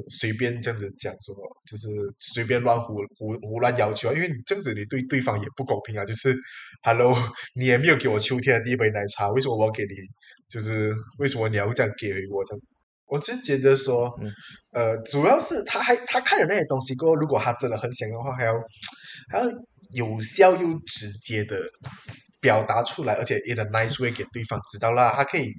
[0.09, 1.87] 随便这样子讲说，就是
[2.19, 6.05] 随便乱胡胡胡乱要求啊，因为你这样子你对对方也不公平啊。
[6.05, 6.35] 就是
[6.83, 7.15] ，Hello，
[7.55, 9.89] 你也没有给我秋天的第一杯奶茶，为什么我要给你？
[10.49, 12.75] 就是为什么你要这样给我这样子？
[13.07, 14.31] 我就觉得说，嗯、
[14.71, 18.53] 呃，主要是他还他看了那些东西过后，如果他真的很想的话，还要
[19.31, 19.45] 还要
[19.93, 21.59] 有效又直接的。
[22.45, 25.51] 表达出来，而且 in a nice way 给对方知道啦，他可以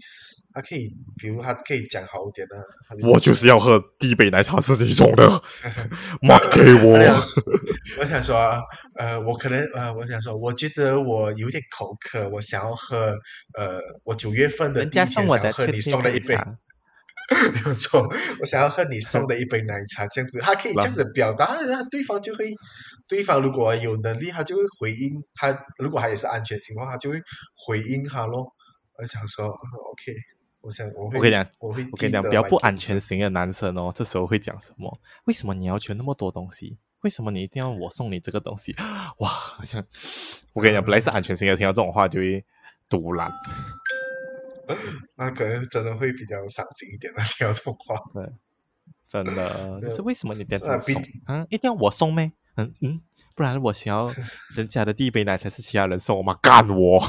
[0.55, 2.57] 他可以，比如他可以讲好一点的。
[3.11, 5.43] 我就是要喝第一杯奶茶是你种的，
[6.23, 6.97] 买给我。
[7.99, 8.37] 我想说，
[8.95, 13.17] 呃，我可能呃，我想说，我觉得我有点口渴，我想要喝，
[13.59, 16.39] 呃，我九月份的第一天想要喝你送的一杯。
[17.53, 18.09] 没有错，
[18.41, 22.53] 我想要喝你送的一杯奶茶，这样子，他可以这样子表达，那对方就会，
[23.09, 27.21] 对方如果有能力，他就会回应他；如果他也是安全型的话，他就会
[27.67, 28.53] 回应他咯。
[28.99, 30.13] 我想说，OK，
[30.61, 35.01] 我想我会，我跟你讲，我会，我跟你讲，比较不安全型的男生哦，这时候会讲什么？
[35.25, 36.79] 为什么你要求那么多东西？
[37.03, 38.75] 为什么你一定要我送你这个东西？
[39.19, 39.85] 哇，好像
[40.53, 42.45] 我跟你讲，本来是安全型的，听到这种话就会
[42.89, 43.31] 堵烂。
[45.17, 47.97] 那可能真的会比较伤心一点的， 听到这种话。
[48.15, 48.29] 对，
[49.09, 49.81] 真的。
[49.81, 51.03] 可是为什么你这样子送？
[51.27, 52.33] 嗯，一定要我送咩？
[52.57, 53.03] 嗯嗯，
[53.35, 54.11] 不然我想要
[54.57, 56.39] 人家的第一杯奶茶是其他人送我吗？
[56.41, 56.99] 干我！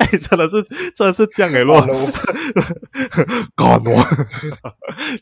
[0.00, 0.62] 哎，真的是，
[0.94, 1.80] 真的是这样哎，啰，
[3.54, 4.04] 干我！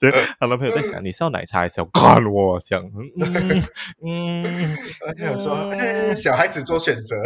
[0.00, 0.10] 对，
[0.40, 2.58] 他男朋友在想，你是要奶茶还是要干我？
[2.64, 2.82] 这样，
[3.20, 3.62] 嗯
[4.02, 5.74] 嗯嗯，我想说，
[6.16, 7.16] 小孩子做选择。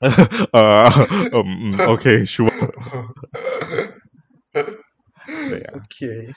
[0.52, 0.84] 呃，
[1.32, 2.52] 嗯嗯， OK，sure。
[5.50, 6.30] 对呀，OK。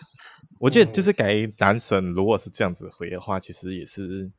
[0.59, 4.29] 我觉得就是给男生，如果是这样子回的话，其实也是，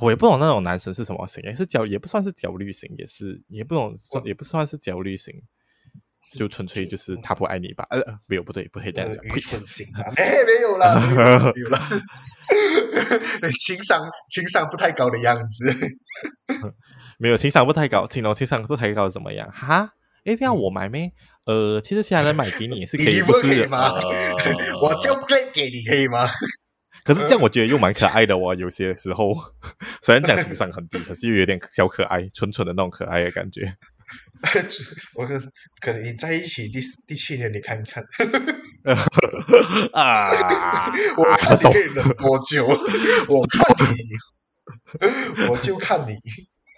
[0.00, 5.34] 我也不懂那种男生是什么型，也是焦，也不算是焦虑型，也是，也不懂，也不算是焦虑型，
[6.34, 7.86] 就纯粹就是他不爱你吧？
[7.90, 11.88] 呃，没有，不对，不可以这样讲，愚蠢型啊，哎，没有啦，没有，没有啦，
[13.60, 15.72] 情商情商不太高的样子。
[17.22, 19.48] 没有情商不太高，情商情商不太高怎么样？
[19.52, 19.92] 哈？
[20.24, 21.12] 诶，这样我买咩？
[21.46, 23.78] 呃，其实其他人买给你也是可以，吗？
[23.78, 24.32] 呃、
[24.82, 26.26] 我就给给你，可以吗？
[27.04, 28.52] 可是这样我觉得又蛮可爱的哦。
[28.56, 29.36] 有些时候
[30.02, 33.72] 虽然讲情商很低，可是又有点小可爱，纯纯的那种可爱的感觉。
[35.14, 35.40] 我跟
[35.80, 38.02] 可能你在一起第第七年，你看看
[39.94, 40.28] 啊，
[41.16, 42.66] 我看你可以忍多久？
[43.28, 43.94] 我看你。
[45.48, 46.14] 我就看你，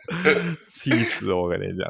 [0.69, 1.49] 气死我！
[1.49, 1.88] 跟你讲，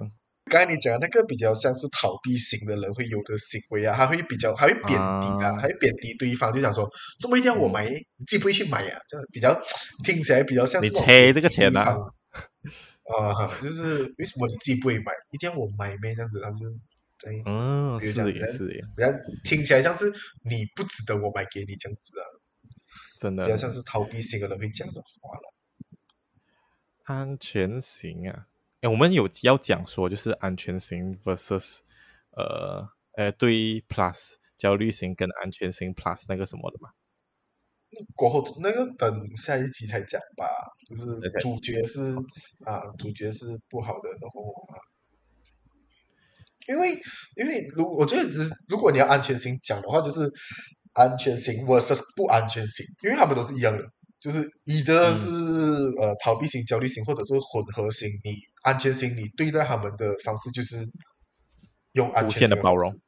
[0.50, 9.00] 刚才你讲的那个比较像是逃避型的人会有的行为啊，他会比较，还会贬低啊，还会贬低对方，就想说，这么一定要我买，嗯、你自己不会去买呀、啊？
[9.08, 9.58] 这比较
[10.04, 11.96] 听起来比较像你猜这个钱啊，
[13.04, 16.14] 啊，就是为什么你自己不会买，一定要我买咩？
[16.14, 16.66] 这样子，他就
[17.22, 19.08] 对，嗯，是也是，比较
[19.44, 20.12] 听起来像是
[20.48, 22.24] 你不值得我买给你这样子啊，
[23.20, 25.53] 真的，比较像是逃避型的人会讲的话了。
[27.04, 28.46] 安全型啊，
[28.80, 31.78] 哎，我们有要讲说，就是安全型 versus
[32.32, 36.90] 呃呃对 plus 焦虑型跟安全型 plus 那个什么的嘛。
[38.16, 40.46] 过后那个等下一集才讲吧，
[40.88, 41.04] 就是
[41.40, 42.14] 主角是.
[42.64, 44.74] 啊，主角是不好的，然后啊，
[46.66, 46.90] 因为
[47.36, 50.32] 因为如我觉得只是如果你要安全型讲的话，就是
[50.94, 53.84] 安全型 versus 不安全型，因为他们都是一样的。
[54.24, 58.08] 就是一的是、嗯、呃逃避型、焦虑型，或者是混合型。
[58.24, 58.30] 你
[58.62, 60.78] 安全型，你对待他们的方式就是
[61.92, 62.98] 用安全的，的包容，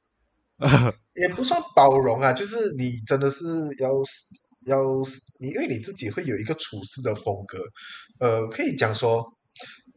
[1.17, 3.47] 也不算包容啊，就是你真的是
[3.79, 3.91] 要
[4.67, 4.85] 要
[5.39, 7.59] 你，因为你自己会有一个处事的风格。
[8.21, 9.25] 呃，可以讲说，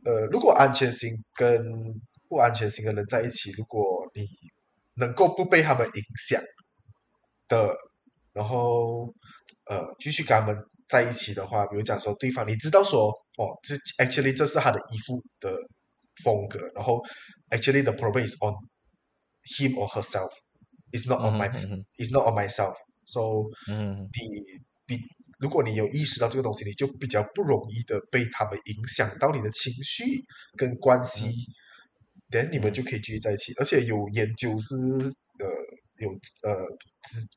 [0.05, 1.61] 呃，如果安全型跟
[2.29, 4.25] 不安全型的人在一起，如果你
[4.93, 6.41] 能够不被他们影响
[7.49, 7.75] 的，
[8.31, 9.13] 然后
[9.69, 10.55] 呃继续跟他们。
[10.89, 15.55] 在一起的话比如讲说对方你知道说哦这 actually 这是他的衣服的
[16.23, 17.01] 风格然后
[17.51, 18.53] actually the problem is on
[19.57, 20.29] him or herself.
[20.91, 21.49] Is not on my
[21.99, 22.75] is not on myself.
[23.05, 23.21] So
[23.67, 24.99] 嗯你比
[25.39, 30.03] 如果你有意识到这个东西你就比较不容易的被他们影响到你的情绪
[30.57, 31.29] 跟关系
[32.31, 33.53] 等你们就可以继续在一起。
[33.57, 35.47] 而且有研究是呃
[35.99, 36.09] 有
[36.43, 36.55] 呃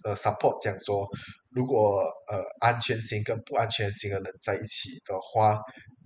[0.05, 1.09] 呃 support 讲说，
[1.51, 5.61] 如果呃安全型跟不安全型的人在一起的话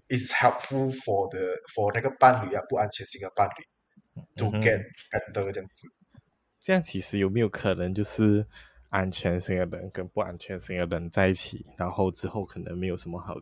[0.08, 1.40] ，is helpful for the
[1.74, 5.88] for 那个伴侣啊，不安全型的伴侣、，to get better 这样子。
[6.60, 8.46] 这样其实有没有可能就是
[8.88, 13.34] 安全型的人跟不安全型的人在一起，然后之后可能没有什么好，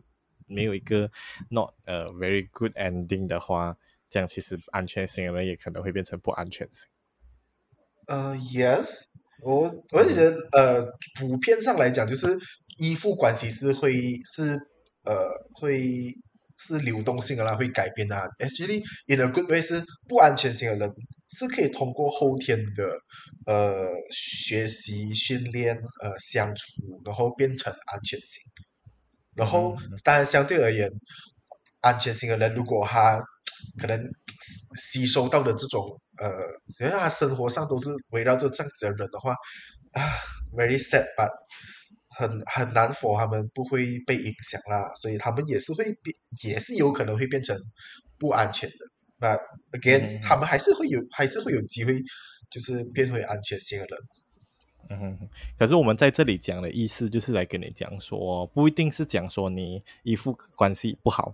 [0.45, 1.09] 没有一个
[1.49, 3.75] not 呃 very good ending 的话，
[4.09, 6.87] 这样其实安全型的人也可能会变成不安全型。
[8.07, 8.87] 呃、uh，yes，
[9.41, 10.85] 我我也觉得，呃，
[11.19, 12.37] 普遍上来讲，就是
[12.77, 14.59] 依附关系是会是
[15.03, 16.11] 呃会
[16.57, 18.27] 是流动性的啦，会改变啊。
[18.39, 20.93] Actually, in a good way，是不安全性的人
[21.31, 22.99] 是可以通过后天的
[23.47, 28.41] 呃学习训练呃相处，然后变成安全性。
[29.35, 30.89] 然后当然相对而言，
[31.81, 33.19] 安全性的人如果他
[33.79, 33.99] 可能
[34.77, 35.99] 吸收到的这种。
[36.17, 36.29] 呃，
[36.79, 39.33] 因为他生活上都是围绕着这样子的人的话，
[39.91, 40.01] 啊
[40.55, 41.29] ，very sad，but
[42.09, 47.57] 很很难 for 他们不会被影响啦，所以他们也是会变，也是有可能会变成
[48.17, 48.75] 不安全的。
[49.19, 49.39] But
[49.71, 52.01] again，嗯，他们还是会有，还是会有机会，
[52.49, 53.99] 就是变回安全性的人。
[54.87, 61.33] 嗯哼，可是我们在这里讲的意思就是来跟你讲说，不一定是讲说你依附关系不好，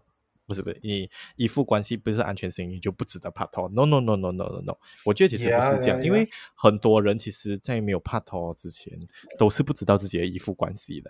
[0.52, 3.70] 不是不是，你依附关系不是安全型，你就不值得拍拖。
[3.70, 6.04] No no no no no no no，我觉得其实不是这样 yeah.
[6.04, 8.92] 因为很多人其实在没有拍拖之前，
[9.38, 11.10] 都是不知道自己的依附关系的。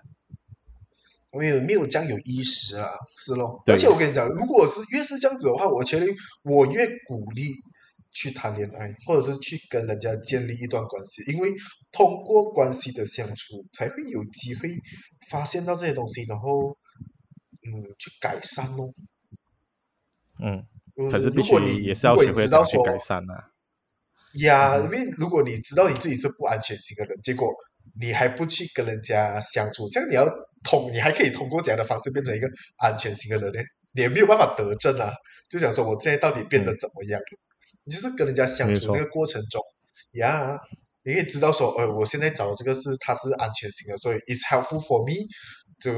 [1.32, 3.64] 没有没有这样有意识啊，是咯。
[3.66, 6.06] 而且我跟你讲，如果是越是这样子的话，我觉得
[6.44, 7.42] 我越鼓励。
[8.14, 11.50] 去谈恋爱，或者是去跟人家建立一段关系，因为
[11.94, 14.68] 通过关系的相处，才会有机会
[15.30, 16.78] 发现到这些东西，然后
[17.64, 18.94] 嗯，去改善咯。
[20.44, 20.66] 嗯，
[21.10, 23.50] 可是如果你也是要学会去改善啊。
[24.42, 27.48] 呀，因为如果你知道你自己是不安全型的人，结果
[28.00, 30.26] 你还不去跟人家相处，这样你要
[30.64, 33.62] 通，你还可以通过这样的方式变成一个安全型的人呢？
[33.94, 35.12] 你也没有办法得证啊。
[35.50, 37.20] 就想说，我现在到底变得怎么样？
[37.20, 37.38] 嗯
[37.84, 39.60] 你就是跟人家相处那个过程中，
[40.12, 40.56] 呀，
[41.04, 45.16] 你可以知道说，呃，我现在找的这个是他是安全型的，所以 it's helpful for me，
[45.82, 45.92] 就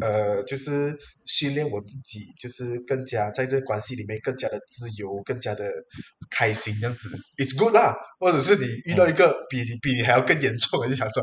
[0.00, 5.70] 呃就是训练我自己，就是更加在这关系里面更加的自由，更加的
[6.30, 7.94] 开心这样子，it's good 啦。
[8.20, 11.22] 或者是你遇到一个比你比你还要更严重的，就想说，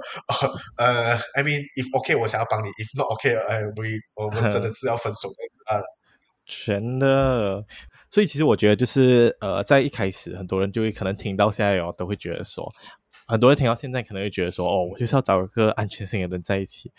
[0.78, 5.82] 呃，呃，I mean if OK，我想要帮你，if not OK，哎，we 我们真的是要分手的啊，
[6.46, 7.66] 全的。
[8.12, 12.72] 所以其实我觉得就是呃，在一开始很多人就会可能听到现在哦，都会觉得说，
[13.28, 16.92] 很多人听到现在可能会觉得说，哦，我就是要找一个安全性的人在一起。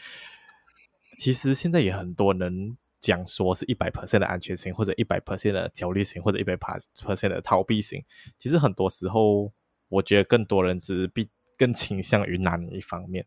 [1.18, 8.04] 其实现在也很多人讲说是一百 percent 的安全型，或者一百 percent 的焦虑型，或者一百 percent 的逃避型。
[8.38, 9.52] 其实很多时候，
[9.88, 13.26] 我觉得更多人是比更倾向于哪一方面。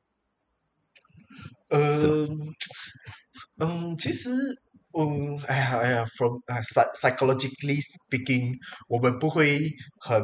[1.70, 2.28] 嗯
[3.58, 4.30] 嗯，其实。
[4.92, 6.60] 嗯，哎呀，哎呀，from 啊
[6.96, 9.60] ，psychologically speaking，我们不会
[10.00, 10.20] 很，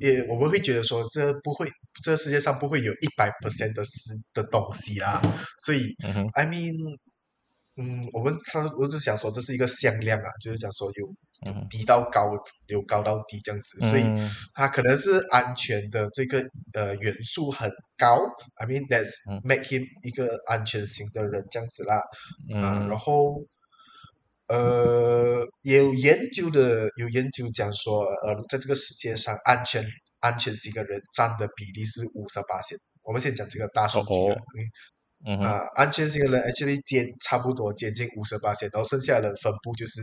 [0.00, 1.68] 也我们会觉得说，这不会，
[2.02, 5.20] 这世界上不会有一百 percent 的事的东西啦。
[5.58, 6.74] 所以、嗯、，I mean，
[7.76, 12.32] 嗯，我们他，我是想说，这是一个向量啊，就是讲说有低到高，
[12.66, 18.18] 有高到低这样子，嗯、所以它可能是安全的这个呃元素很高。
[18.56, 19.12] I mean that's
[19.44, 22.02] make him 一个安全型的人这样子啦。
[22.52, 23.44] 嗯，啊、然后
[24.48, 29.84] 呃，有研究的有研究讲说，呃，在这个世界上安全
[30.20, 32.78] 安全型的人占的比例是五十八线。
[33.02, 34.14] 我们先讲这个大数据
[35.26, 40.00] 嗯啊，安全型的人 actually 接差不多接近五十八线，然后剩下的人分布就是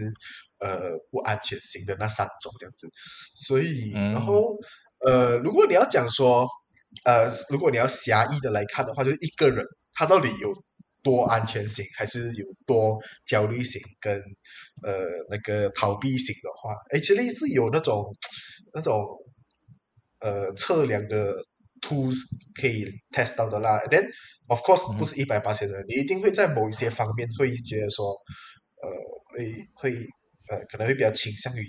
[0.60, 2.88] 呃不安全型的那三种这样子，
[3.36, 4.22] 所以、嗯、然。
[4.26, 4.58] 后
[5.06, 6.48] 呃如果你要讲说
[7.04, 10.54] 呃如果你要狭义的来看的话，就是一个人他到底有
[11.06, 14.20] 多安全型，还是有多焦虑型跟
[14.84, 18.04] 呃那个逃避型的话，actually 是有那种
[18.74, 19.06] 那种
[20.20, 21.36] 呃测量的
[21.80, 22.18] tools
[22.60, 24.10] 可以 test 到的啦，then
[24.48, 28.14] Of course，不是一百八十的人，你一定会在某一些方面会觉得说，
[28.78, 28.88] 呃，
[29.34, 29.92] 会会
[30.50, 31.66] 呃，可能会比较倾向于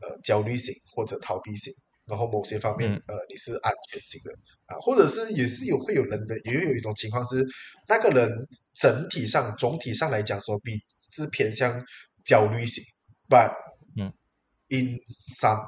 [0.00, 1.70] 呃焦虑型或者逃避型，
[2.06, 4.32] 然后某些方面呃你是安全型的
[4.66, 7.46] 啊，或者是也是有会有人的，也有一种情况是
[7.88, 8.30] 那个人
[8.74, 11.84] 整体上总体上来讲说比是偏向
[12.24, 12.82] 焦虑型
[13.28, 13.52] ，but
[13.96, 14.12] 嗯
[14.68, 14.98] ，in
[15.38, 15.66] some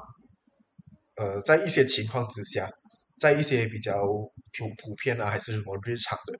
[1.15, 2.69] 呃在一些情况之下。
[3.19, 6.39] 在一些比较普普遍啊，还是什么日常的，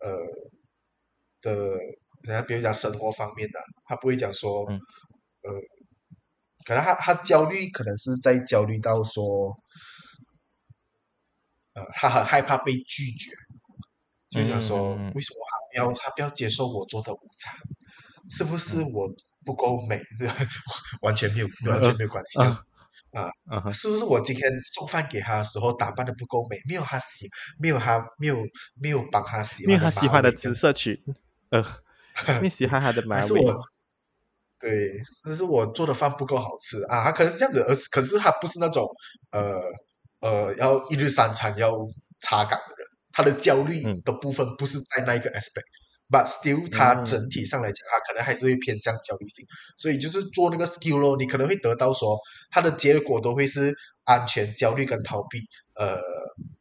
[0.00, 0.10] 呃
[1.40, 1.54] 的，
[2.20, 4.76] 人家比如讲生活方面的，他不会讲说，嗯、
[5.40, 5.50] 呃，
[6.64, 9.56] 可能他他焦虑，可能是在焦虑到说，
[11.74, 13.30] 呃，他很害怕被拒绝，
[14.30, 17.54] 就想说，嗯、为什么他不要他不要接受我做的午餐？
[18.30, 19.12] 是不是我
[19.44, 19.96] 不够美？
[20.20, 20.28] 嗯、
[21.02, 22.38] 完全没有 完全没有关系。
[22.40, 22.56] 嗯
[23.12, 26.56] 啊，啊，是不是我今天送饭给他的时候打扮的不够美？
[26.66, 28.38] 没有他喜，没有他，没有
[28.80, 30.98] 没有帮他洗，没有他喜欢的紫色裙，
[31.50, 31.62] 呃，
[32.40, 33.40] 没喜欢他的马尾。
[34.62, 34.92] 对，
[35.24, 38.88] 但是我做的饭不够好吃啊，他可能是这样子，而是可是他不是那种
[39.32, 39.60] 呃
[40.20, 41.72] 呃要一日三餐要
[42.20, 45.66] 查岗的人，他的焦虑的部分不是在那一个 aspect。
[45.66, 45.80] 嗯
[46.12, 49.46] But still，它整体上来讲，它可能还是会偏向焦虑性，
[49.78, 52.18] 所以就是做那个 skill 咯，你可能会得到说，
[52.50, 55.38] 它的结果都会是安全、焦虑跟逃避。
[55.74, 55.98] 呃，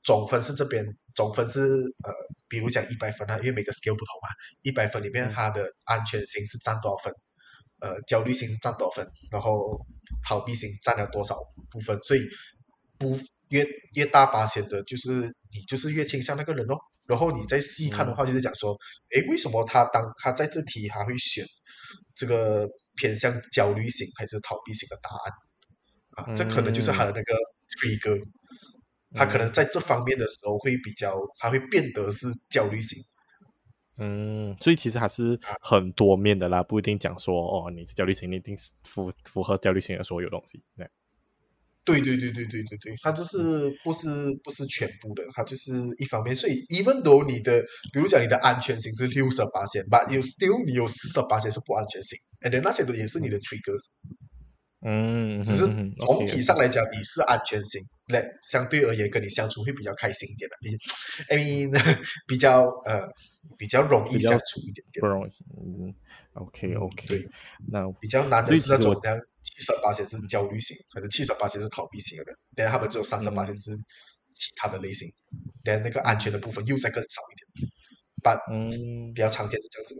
[0.03, 2.13] 总分是这边，总分是呃，
[2.47, 4.29] 比如讲一百分啊，因为每个 skill 不同嘛，
[4.61, 7.13] 一百分里面它的安全性是占多少分，
[7.81, 9.79] 呃，焦虑型是占多少分，然后
[10.23, 11.35] 逃避型占了多少
[11.69, 12.21] 部分，所以
[12.99, 13.19] 不
[13.49, 13.65] 越
[13.95, 15.09] 越大八仙的，就是
[15.51, 16.75] 你就是越倾向那个人哦。
[17.07, 18.77] 然后你再细看的话，就是讲说，
[19.15, 21.43] 诶、嗯，为什么他当他在这题还会选
[22.15, 25.33] 这个偏向焦虑型还是逃避型的答案
[26.15, 26.31] 啊？
[26.31, 27.35] 嗯、这可能就是他的那个
[27.81, 28.23] trigger，
[29.15, 33.03] 他可能在这方面的时候会比较，他会变得是焦虑型。
[33.97, 40.63] 嗯，所以其实还是很多面的啦，不一定讲说哦，你是焦虑型，你一定是符符合焦虑型的所有东西。
[41.83, 44.07] 对对对对对对对，它就是不是
[44.43, 46.35] 不是全部的，它就是一方面。
[46.35, 47.59] 所以，even though 你的，
[47.91, 53.87] 比如讲你的安全性是六十八线，but you still 你有四十八线是不安全性，and then 那些都也是你的 triggers。
[54.83, 55.65] 嗯，只是
[55.99, 60.77] 总体上来讲，你是安全型，那、嗯、相对而言跟你相处会比较开心一点的，你
[61.29, 61.71] ，I mean
[62.27, 63.07] 比较呃
[63.57, 65.31] 比较容易相处一点点，不容易。
[65.55, 65.93] 嗯
[66.33, 67.29] ，OK OK，对，
[67.71, 73.71] 那比较难的是那种像七十八线是焦虑型，可能七十八线是逃避型的人，但他们只有三十八线是
[74.33, 75.07] 其他的类型，
[75.63, 77.71] 但、嗯、那个安全的部分又再更少一点，
[78.23, 79.13] 但嗯。
[79.13, 79.95] 比较常见是这样子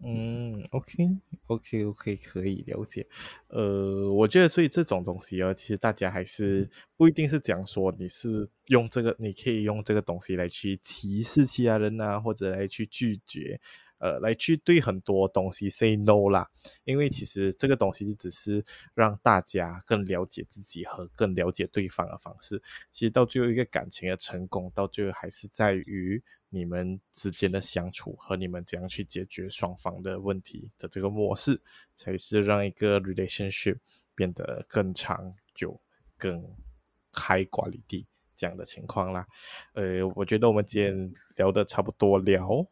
[0.00, 0.08] 的。
[0.08, 3.06] 嗯，OK，OK，OK，可以了解。
[3.48, 13.60] 呃，我觉得所以这种东西啊，其实大家还是不一定是讲说你是用这个，你可以用这个东西来去歧视其他人啊，或者来去拒绝，
[13.98, 16.48] 呃，来去对很多东西 say no 啦。
[16.84, 22.62] 因为其实这个东西就只是让大家更了解自己和更了解对方的方式。
[22.90, 26.22] 其实到最后一个感情的成功，到最后还是在于。
[26.50, 31.60] 你们之间的相处和你们怎样去解决双方的问题的这个模式，
[31.94, 33.76] 才是让一个 relationship
[34.14, 35.78] 变得更长久、
[36.16, 36.42] 更
[37.12, 39.26] high quality 这样的情况啦。
[39.74, 42.66] 呃，我觉得我们今天聊的差不多了，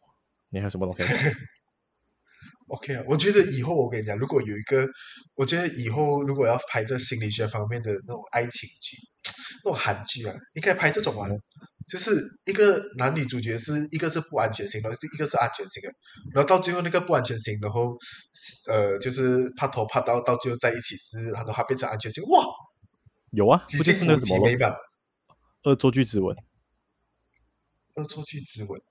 [0.49, 1.03] 你还有什么东西？
[2.69, 4.87] OK 啊，我觉得以后我跟你讲，如果有一个，
[5.35, 8.97] 我觉得以后如果要拍这心理学方面的那种爱情剧、
[9.63, 11.27] 那种韩剧啊，应该拍这种啊。
[11.29, 11.41] 嗯
[11.87, 15.89] 就是一个男女主角是一个是不安全型的，一个是安全型的，
[16.33, 17.97] 然后到最后那个不安全型，然后
[18.67, 22.43] 呃，就是怕头怕到到最后在一起是，然后他变成安全型，哇，
[23.31, 24.45] 有啊，不就是那个什么
[25.63, 26.35] 《恶作剧之吻》？
[27.95, 28.81] 恶作剧之吻，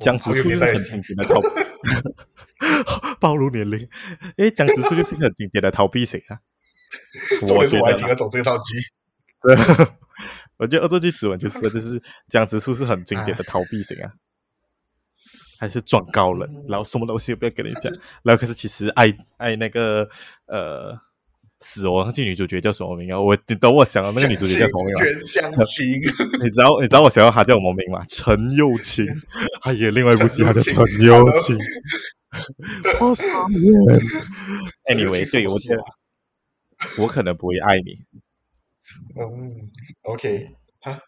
[0.00, 1.40] 江直树就是很经典的逃，
[3.20, 3.88] 暴露年龄，
[4.36, 6.38] 诶，江直树就是一个很经典的逃避型啊，
[7.54, 8.78] 我觉得我还听得懂这套剧，
[9.42, 9.86] 对。
[10.56, 14.10] 我觉得恶作剧之吻就是，就是江直树是很经典的逃避型啊，
[15.60, 17.92] 还是装高冷，然后什么东西都不要跟你讲，
[18.24, 20.08] 然后可是其实爱爱那个
[20.46, 20.98] 呃
[21.60, 23.20] 死我忘记女主角叫什么名啊？
[23.20, 25.04] 我你等我想到那个女主角叫什么名啊？
[25.04, 25.86] 袁湘琴，
[26.42, 28.04] 你知道你知道我想要她叫什么名吗？
[28.06, 29.04] 陈又青，
[29.60, 31.58] 还有另外一部戏她叫陈又青，
[33.00, 34.00] 好傻眼。
[34.84, 35.82] Anyway，对我觉得
[36.98, 37.98] 我可能不会爱你。
[39.20, 39.70] 嗯
[40.02, 40.48] ，OK，
[40.80, 40.98] 哈，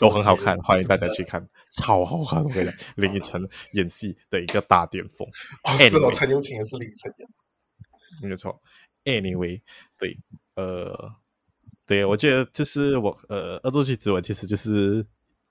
[0.00, 1.46] 都很好看，欢迎大家去看，
[1.76, 5.28] 超好看，我跟你讲，林依晨演戏的一个大巅峰。
[5.64, 8.58] 哦，是哦，陈又青也是林依晨演，没错。
[9.04, 9.62] Anyway，
[9.98, 10.18] 对，
[10.54, 11.14] 呃，
[11.86, 15.06] 对，我觉得就是我，呃，恶作剧之吻其实就是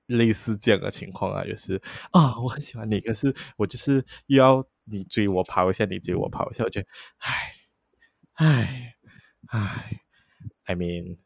[0.08, 1.82] 类似这样的情况啊，就是
[2.12, 6.88] 啊，我很喜欢你，可是我就是又要你追我跑一下，你追我跑一下，我觉得，
[7.18, 7.54] 唉，
[8.34, 8.96] 唉，
[9.48, 10.02] 唉
[10.66, 11.18] ，I mean。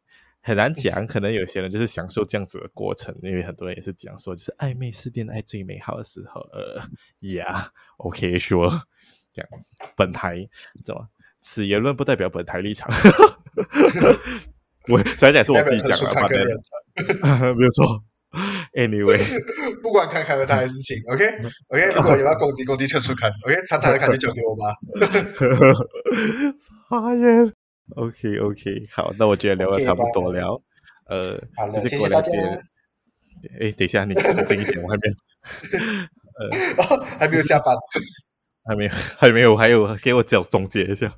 [0.43, 6.41] 很难讲，可能有些人就是享受这样子的过程，因为很多人也是讲说，就是暧昧是恋爱最美好的时候。
[6.51, 6.81] 呃
[7.19, 8.67] ，Yeah，OK，说
[9.31, 9.49] 这样，
[9.95, 10.49] 本台
[10.83, 11.07] 怎么？
[11.41, 12.89] 此言论不代表本台立场。
[14.87, 15.97] 我虽然讲是我自己讲
[16.29, 18.03] 的， 没有错。
[18.73, 19.19] Anyway，
[19.83, 21.91] 不管看看和他的事情，OK，OK，、okay?
[21.91, 21.95] okay?
[21.95, 24.73] 如果有要攻击攻击陈树康，OK，他他的侃就交给我吧。
[26.89, 27.53] 发言。
[27.97, 30.39] OK OK，好，那我觉得聊的差不多了。
[30.39, 30.61] Okay,
[31.09, 32.31] 呃，好了，谢谢大家。
[33.59, 35.13] 哎，等一下，你冷静一点，我还没有，
[36.39, 37.75] 呃、哦，还没有下班。
[38.63, 41.11] 还没有， 还没有，还有，给我讲总结一下，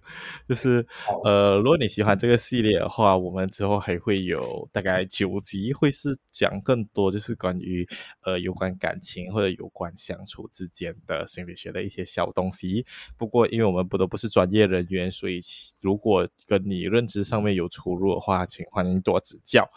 [0.47, 0.85] 就是
[1.25, 7.85] 呃，如果你喜欢这个系列的话，我们之后还会有大概九集，会是讲更多，就是关于
[8.23, 12.85] 呃有关感情或者有关相处之间的心理学的一些小东西。
[13.17, 15.41] 不过，因为我们不都不是专业人员，所以
[15.81, 19.69] 如果跟你认知上面有出入的话，请欢迎多指教。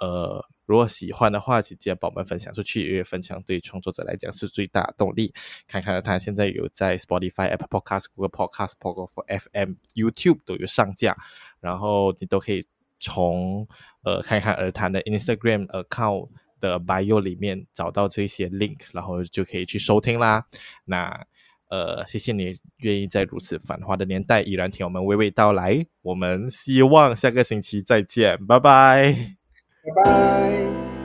[0.00, 0.44] 呃。
[0.70, 5.34] 如果喜欢的话，请记得帮我们分享出去，因为分享对创作者来讲是最大动力。
[5.66, 11.16] 看看他现在有在 Spotify、Apple Podcast、Google Podcast、Pogo FM、YouTube 都有上架，
[11.58, 12.64] 然后你都可以
[13.00, 13.66] 从
[14.04, 16.28] 呃看看儿谈的 Instagram account
[16.60, 20.46] 的 bio 里面找到这些 link，然后就可以去收听啦。
[20.84, 21.26] 那
[21.68, 25.84] 呃，谢谢你愿意在如此繁华的年代依然听我们娓娓道来。
[26.02, 29.39] 我们希望下个星期再见，拜拜。
[29.82, 30.99] 拜拜。